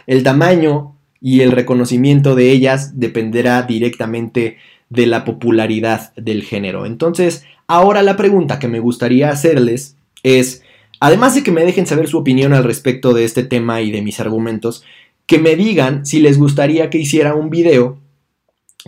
El 0.07 0.23
tamaño 0.23 0.95
y 1.21 1.41
el 1.41 1.51
reconocimiento 1.51 2.35
de 2.35 2.51
ellas 2.51 2.99
dependerá 2.99 3.61
directamente 3.63 4.57
de 4.89 5.05
la 5.05 5.23
popularidad 5.23 6.13
del 6.15 6.43
género. 6.43 6.85
Entonces, 6.85 7.45
ahora 7.67 8.03
la 8.03 8.17
pregunta 8.17 8.59
que 8.59 8.67
me 8.67 8.79
gustaría 8.79 9.29
hacerles 9.29 9.95
es, 10.23 10.62
además 11.03 11.35
de 11.35 11.43
que 11.43 11.51
me 11.51 11.65
dejen 11.65 11.85
saber 11.85 12.07
su 12.07 12.17
opinión 12.17 12.53
al 12.53 12.63
respecto 12.63 13.13
de 13.13 13.25
este 13.25 13.43
tema 13.43 13.81
y 13.81 13.91
de 13.91 14.01
mis 14.01 14.21
argumentos, 14.21 14.85
que 15.25 15.37
me 15.37 15.57
digan 15.57 16.05
si 16.05 16.21
les 16.21 16.39
gustaría 16.39 16.89
que 16.89 16.97
hiciera 16.97 17.35
un 17.35 17.49
video 17.49 17.97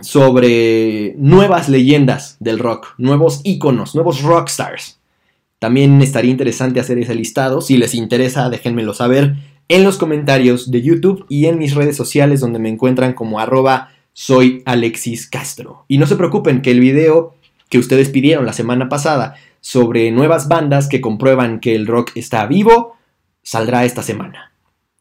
sobre 0.00 1.14
nuevas 1.18 1.68
leyendas 1.68 2.38
del 2.40 2.58
rock, 2.58 2.94
nuevos 2.96 3.42
íconos, 3.44 3.94
nuevos 3.94 4.22
rockstars. 4.22 4.98
También 5.58 6.00
estaría 6.00 6.30
interesante 6.30 6.80
hacer 6.80 6.98
ese 6.98 7.14
listado. 7.14 7.60
Si 7.60 7.76
les 7.76 7.94
interesa, 7.94 8.48
déjenmelo 8.48 8.94
saber 8.94 9.34
en 9.68 9.84
los 9.84 9.98
comentarios 9.98 10.70
de 10.70 10.80
YouTube 10.80 11.26
y 11.28 11.44
en 11.46 11.58
mis 11.58 11.74
redes 11.74 11.98
sociales 11.98 12.40
donde 12.40 12.58
me 12.58 12.70
encuentran 12.70 13.12
como 13.12 13.40
arroba 13.40 13.90
soy 14.14 14.62
Alexis 14.64 15.28
Castro. 15.28 15.84
Y 15.86 15.98
no 15.98 16.06
se 16.06 16.16
preocupen 16.16 16.62
que 16.62 16.70
el 16.70 16.80
video 16.80 17.34
que 17.68 17.78
ustedes 17.78 18.08
pidieron 18.08 18.46
la 18.46 18.54
semana 18.54 18.88
pasada 18.88 19.34
sobre 19.66 20.12
nuevas 20.12 20.46
bandas 20.46 20.88
que 20.88 21.00
comprueban 21.00 21.58
que 21.58 21.74
el 21.74 21.88
rock 21.88 22.12
está 22.14 22.46
vivo 22.46 22.94
saldrá 23.42 23.84
esta 23.84 24.00
semana 24.00 24.52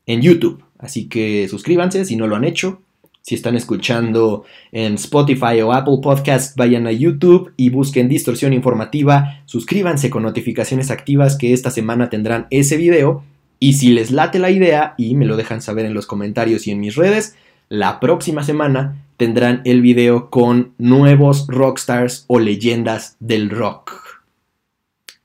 en 0.08 0.24
YouTube. 0.24 0.64
Así 0.80 1.08
que 1.08 1.48
suscríbanse 1.48 2.04
si 2.04 2.16
no 2.16 2.26
lo 2.26 2.36
han 2.36 2.46
hecho. 2.46 2.82
Si 3.22 3.36
están 3.36 3.56
escuchando 3.56 4.44
en 4.72 4.96
Spotify 4.96 5.62
o 5.62 5.72
Apple 5.72 6.00
Podcast, 6.02 6.58
vayan 6.58 6.88
a 6.88 6.92
YouTube 6.92 7.54
y 7.58 7.70
busquen 7.70 8.10
Distorsión 8.10 8.54
Informativa. 8.54 9.44
Suscríbanse 9.46 10.10
con 10.10 10.24
notificaciones 10.24 10.90
activas 10.90 11.38
que 11.38 11.54
esta 11.54 11.70
semana 11.70 12.10
tendrán 12.10 12.48
ese 12.50 12.78
video. 12.78 13.24
Y 13.60 13.74
si 13.74 13.92
les 13.92 14.10
late 14.10 14.40
la 14.40 14.50
idea 14.50 14.96
y 14.98 15.14
me 15.14 15.26
lo 15.26 15.38
dejan 15.38 15.62
saber 15.62 15.86
en 15.86 15.94
los 15.94 16.08
comentarios 16.08 16.66
y 16.66 16.72
en 16.72 16.80
mis 16.80 16.96
redes, 16.96 17.36
la 17.70 18.00
próxima 18.00 18.42
semana 18.42 19.06
tendrán 19.18 19.62
el 19.64 19.84
video 19.84 20.32
con 20.32 20.74
nuevos 20.80 21.46
rockstars 21.50 22.26
o 22.28 22.40
leyendas 22.40 23.16
del 23.20 23.52
rock. 23.52 24.05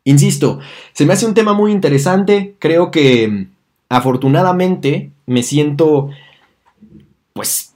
Insisto, 0.05 0.61
se 0.93 1.07
me 1.07 1.13
hace 1.13 1.27
un 1.27 1.35
tema 1.35 1.53
muy 1.53 1.73
interesante. 1.73 2.57
Creo 2.59 2.91
que 2.91 3.49
afortunadamente 3.89 5.11
me 5.27 5.43
siento 5.43 6.11
pues 7.33 7.75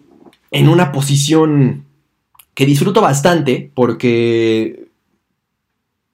en 0.50 0.68
una 0.68 0.92
posición 0.92 1.84
que 2.54 2.66
disfruto 2.66 3.00
bastante 3.00 3.70
porque 3.74 4.88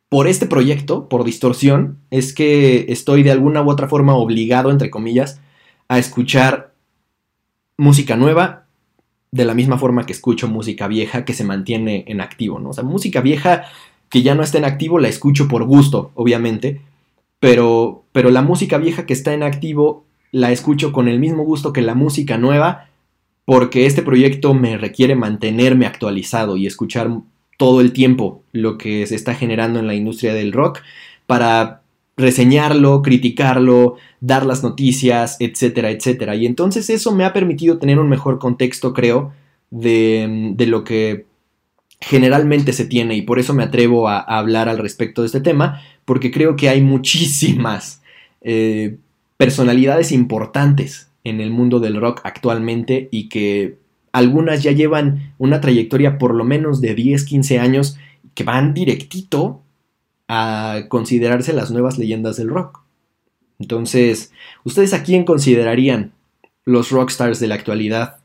por 0.09 0.27
este 0.27 0.47
proyecto, 0.47 1.09
por 1.09 1.25
distorsión, 1.25 1.99
es 2.11 2.35
que 2.35 2.87
estoy 2.89 3.23
de 3.23 3.31
alguna 3.31 3.63
u 3.63 3.71
otra 3.71 3.89
forma 3.89 4.17
obligado, 4.17 4.71
entre 4.71 4.91
comillas, 4.91 5.41
a 5.89 5.99
escuchar 5.99 6.73
música 7.77 8.17
nueva 8.17 8.67
de 9.31 9.45
la 9.45 9.55
misma 9.55 9.79
forma 9.79 10.07
que 10.07 10.13
escucho 10.13 10.49
música 10.49 10.89
vieja 10.89 11.25
que 11.25 11.35
se 11.35 11.45
mantiene 11.45 12.05
en 12.09 12.21
activo, 12.21 12.59
¿no? 12.59 12.71
O 12.71 12.73
sea, 12.73 12.83
música 12.83 13.21
vieja 13.21 13.67
que 14.11 14.23
ya 14.23 14.35
no 14.35 14.43
está 14.43 14.59
en 14.59 14.67
activo 14.67 14.99
la 14.99 15.09
escucho 15.09 15.49
por 15.49 15.65
gusto, 15.65 16.11
obviamente, 16.15 16.83
pero, 17.39 18.05
pero 18.13 18.31
la 18.31 18.43
música 18.43 18.77
vieja 18.77 19.07
que 19.07 19.15
está 19.15 19.33
en 19.33 19.43
activo 19.43 20.05
la 20.33 20.53
escucho 20.53 20.93
con 20.93 21.09
el 21.09 21.19
mismo 21.19 21.45
gusto 21.45 21.73
que 21.73 21.81
la 21.81 21.95
música 21.95 22.37
nueva 22.37 22.89
porque 23.45 23.87
este 23.87 24.03
proyecto 24.03 24.55
me 24.55 24.77
requiere 24.77 25.17
mantenerme 25.17 25.87
actualizado 25.87 26.57
y 26.57 26.67
escuchar 26.67 27.11
todo 27.57 27.81
el 27.81 27.93
tiempo 27.93 28.43
lo 28.53 28.79
que 28.79 29.07
se 29.07 29.17
está 29.17 29.35
generando 29.35 29.81
en 29.81 29.87
la 29.87 29.95
industria 29.95 30.35
del 30.35 30.53
rock 30.53 30.81
para 31.27 31.83
reseñarlo, 32.17 33.03
criticarlo, 33.03 33.97
dar 34.21 34.47
las 34.47 34.63
noticias, 34.63 35.37
etcétera, 35.41 35.91
etcétera. 35.91 36.37
Y 36.37 36.47
entonces 36.47 36.91
eso 36.91 37.13
me 37.13 37.25
ha 37.25 37.33
permitido 37.33 37.79
tener 37.79 37.99
un 37.99 38.09
mejor 38.09 38.39
contexto, 38.39 38.93
creo, 38.93 39.33
de, 39.71 40.55
lo 40.69 40.85
que 40.85 41.27
generalmente 42.01 42.73
se 42.73 42.87
tiene 42.87 43.17
y 43.17 43.23
por 43.23 43.39
eso 43.39 43.55
me 43.55 43.63
atrevo 43.63 44.09
a, 44.09 44.21
hablar 44.21 44.69
al 44.69 44.79
respecto 44.79 45.23
de 45.23 45.27
este 45.27 45.41
tema, 45.41 45.83
porque 46.05 46.31
creo 46.31 46.57
que 46.57 46.69
hay 46.69 46.81
muchísimas 46.81 48.03
eh, 48.41 48.97
personalidades 49.37 50.13
importantes 50.13 51.11
en 51.25 51.41
el 51.41 51.51
mundo 51.51 51.81
del 51.81 52.01
rock 52.01 52.21
actualmente 52.25 53.09
y 53.11 53.29
que 53.29 53.79
algunas 54.13 54.63
ya 54.63 54.73
llevan 54.73 55.35
una 55.39 55.61
trayectoria 55.61 56.19
por 56.19 56.35
lo 56.35 56.45
menos 56.45 56.81
de 56.81 56.95
10, 56.95 57.25
15 57.25 57.59
años 57.59 57.99
que 58.35 58.45
van 58.45 58.75
directito 58.75 59.63
a 60.29 60.83
considerarse 60.89 61.53
las 61.53 61.71
nuevas 61.71 61.99
leyendas 61.99 62.37
del 62.37 62.49
rock. 62.49 62.83
Entonces, 63.59 64.33
¿ustedes 64.65 64.95
a 64.95 65.03
quién 65.03 65.25
considerarían 65.25 66.13
los 66.65 66.91
rockstars 66.91 67.41
de 67.41 67.49
la 67.49 67.57
actualidad 67.57 68.17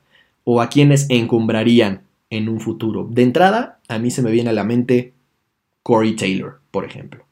o 0.43 0.61
a 0.61 0.69
quiénes 0.69 1.07
encumbrarían 1.09 2.04
en 2.37 2.49
un 2.49 2.59
futuro? 2.59 3.07
De 3.09 3.23
entrada, 3.23 3.79
a 3.87 3.99
mí 3.99 4.11
se 4.11 4.21
me 4.21 4.31
viene 4.31 4.49
a 4.49 4.53
la 4.53 4.63
mente 4.63 5.13
Corey 5.83 6.15
Taylor, 6.15 6.59
por 6.71 6.85
ejemplo. 6.85 7.25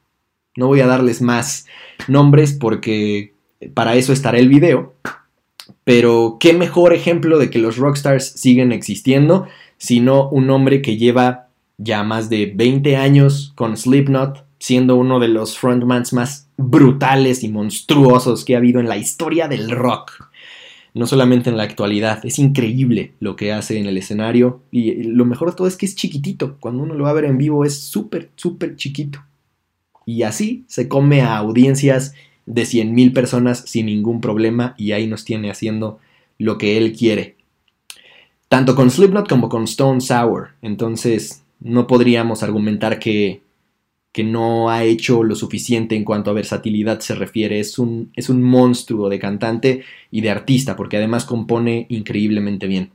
No 0.56 0.68
voy 0.68 0.80
a 0.80 0.86
darles 0.86 1.20
más 1.20 1.66
nombres 2.06 2.52
porque 2.52 3.34
para 3.74 3.96
eso 3.96 4.12
estará 4.12 4.38
el 4.38 4.48
video, 4.48 4.94
pero 5.84 6.36
qué 6.38 6.52
mejor 6.52 6.92
ejemplo 6.92 7.38
de 7.38 7.50
que 7.50 7.58
los 7.58 7.76
rockstars 7.76 8.26
siguen 8.26 8.72
existiendo, 8.72 9.46
sino 9.78 10.28
un 10.28 10.50
hombre 10.50 10.82
que 10.82 10.96
lleva 10.96 11.48
ya 11.78 12.04
más 12.04 12.30
de 12.30 12.52
20 12.54 12.96
años 12.96 13.52
con 13.56 13.76
Slipknot, 13.76 14.44
siendo 14.58 14.96
uno 14.96 15.18
de 15.18 15.28
los 15.28 15.58
frontmans 15.58 16.12
más 16.12 16.48
brutales 16.56 17.42
y 17.42 17.48
monstruosos 17.48 18.44
que 18.44 18.54
ha 18.54 18.58
habido 18.58 18.80
en 18.80 18.88
la 18.88 18.96
historia 18.96 19.48
del 19.48 19.70
rock. 19.70 20.30
No 20.94 21.06
solamente 21.06 21.50
en 21.50 21.56
la 21.56 21.64
actualidad, 21.64 22.24
es 22.24 22.38
increíble 22.38 23.12
lo 23.20 23.34
que 23.34 23.52
hace 23.52 23.78
en 23.78 23.86
el 23.86 23.98
escenario 23.98 24.62
y 24.70 25.02
lo 25.02 25.24
mejor 25.24 25.50
de 25.50 25.56
todo 25.56 25.66
es 25.66 25.76
que 25.76 25.86
es 25.86 25.96
chiquitito, 25.96 26.56
cuando 26.60 26.84
uno 26.84 26.94
lo 26.94 27.04
va 27.04 27.10
a 27.10 27.14
ver 27.14 27.24
en 27.24 27.36
vivo 27.36 27.64
es 27.64 27.78
súper, 27.80 28.30
súper 28.36 28.76
chiquito. 28.76 29.18
Y 30.06 30.22
así 30.22 30.64
se 30.68 30.86
come 30.88 31.20
a 31.22 31.36
audiencias 31.36 32.14
de 32.46 32.62
100.000 32.62 33.12
personas 33.12 33.64
sin 33.66 33.86
ningún 33.86 34.20
problema 34.20 34.74
y 34.78 34.92
ahí 34.92 35.06
nos 35.06 35.24
tiene 35.24 35.50
haciendo 35.50 35.98
lo 36.38 36.58
que 36.58 36.76
él 36.76 36.92
quiere. 36.92 37.36
tanto 38.48 38.76
con 38.76 38.90
Slipknot 38.90 39.28
como 39.28 39.48
con 39.48 39.64
Stone 39.64 40.00
Sour. 40.00 40.50
Entonces, 40.62 41.42
no 41.58 41.86
podríamos 41.86 42.42
argumentar 42.42 43.00
que, 43.00 43.40
que 44.14 44.22
no 44.22 44.70
ha 44.70 44.84
hecho 44.84 45.24
lo 45.24 45.34
suficiente 45.34 45.96
en 45.96 46.04
cuanto 46.04 46.30
a 46.30 46.34
versatilidad 46.34 47.00
se 47.00 47.16
refiere. 47.16 47.58
Es 47.58 47.80
un, 47.80 48.12
es 48.14 48.28
un 48.28 48.42
monstruo 48.42 49.08
de 49.08 49.18
cantante 49.18 49.82
y 50.12 50.20
de 50.20 50.30
artista, 50.30 50.76
porque 50.76 50.98
además 50.98 51.24
compone 51.24 51.86
increíblemente 51.88 52.68
bien. 52.68 52.92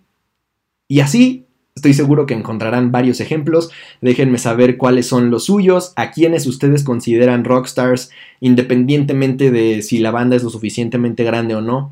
Y 0.88 1.02
así, 1.02 1.44
estoy 1.76 1.94
seguro 1.94 2.26
que 2.26 2.36
encontrarán 2.36 2.94
varios 2.94 3.20
ejemplos. 3.20 3.70
Déjenme 4.00 4.38
saber 4.38 4.78
cuáles 4.78 5.08
son 5.08 5.30
los 5.30 5.44
suyos, 5.44 5.92
a 5.98 6.12
quienes 6.12 6.48
ustedes 6.48 6.86
consideran 6.86 7.44
rockstars, 7.44 8.12
independientemente 8.40 9.52
de 9.52 9.82
si 9.82 10.00
la 10.00 10.12
banda 10.12 10.38
es 10.38 10.44
lo 10.44 10.50
suficientemente 10.50 11.26
grande 11.26 11.54
o 11.54 11.60
no. 11.60 11.92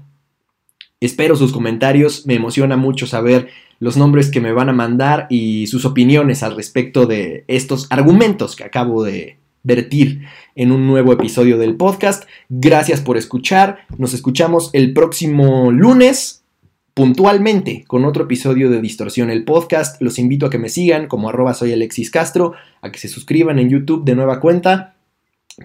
Espero 1.01 1.35
sus 1.35 1.51
comentarios, 1.51 2.25
me 2.25 2.35
emociona 2.35 2.77
mucho 2.77 3.05
saber 3.05 3.49
los 3.79 3.97
nombres 3.97 4.29
que 4.31 4.41
me 4.41 4.51
van 4.51 4.69
a 4.69 4.73
mandar 4.73 5.27
y 5.29 5.67
sus 5.67 5.85
opiniones 5.85 6.43
al 6.43 6.55
respecto 6.55 7.05
de 7.05 7.43
estos 7.47 7.87
argumentos 7.89 8.55
que 8.55 8.63
acabo 8.63 9.03
de 9.03 9.37
vertir 9.63 10.21
en 10.55 10.71
un 10.71 10.87
nuevo 10.87 11.13
episodio 11.13 11.57
del 11.57 11.75
podcast. 11.75 12.23
Gracias 12.49 13.01
por 13.01 13.17
escuchar, 13.17 13.79
nos 13.97 14.13
escuchamos 14.13 14.69
el 14.73 14.93
próximo 14.93 15.71
lunes 15.71 16.43
puntualmente 16.93 17.83
con 17.85 18.05
otro 18.05 18.23
episodio 18.23 18.71
de 18.71 18.81
Distorsión 18.81 19.29
el 19.29 19.43
podcast. 19.43 20.01
Los 20.01 20.17
invito 20.17 20.47
a 20.47 20.49
que 20.49 20.57
me 20.57 20.69
sigan 20.69 21.07
como 21.07 21.29
arroba 21.29 21.53
soy 21.53 21.87
Castro, 22.11 22.53
a 22.81 22.91
que 22.91 22.97
se 22.97 23.07
suscriban 23.07 23.59
en 23.59 23.69
YouTube 23.69 24.03
de 24.03 24.15
nueva 24.15 24.39
cuenta 24.39 24.95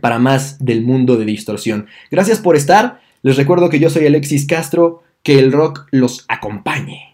para 0.00 0.18
más 0.18 0.62
del 0.62 0.82
mundo 0.82 1.16
de 1.16 1.24
distorsión. 1.24 1.86
Gracias 2.10 2.38
por 2.38 2.56
estar. 2.56 3.00
Les 3.22 3.36
recuerdo 3.36 3.70
que 3.70 3.78
yo 3.78 3.88
soy 3.88 4.06
Alexis 4.06 4.46
Castro 4.46 5.04
que 5.22 5.38
el 5.38 5.52
rock 5.52 5.86
los 5.90 6.26
acompañe. 6.28 7.11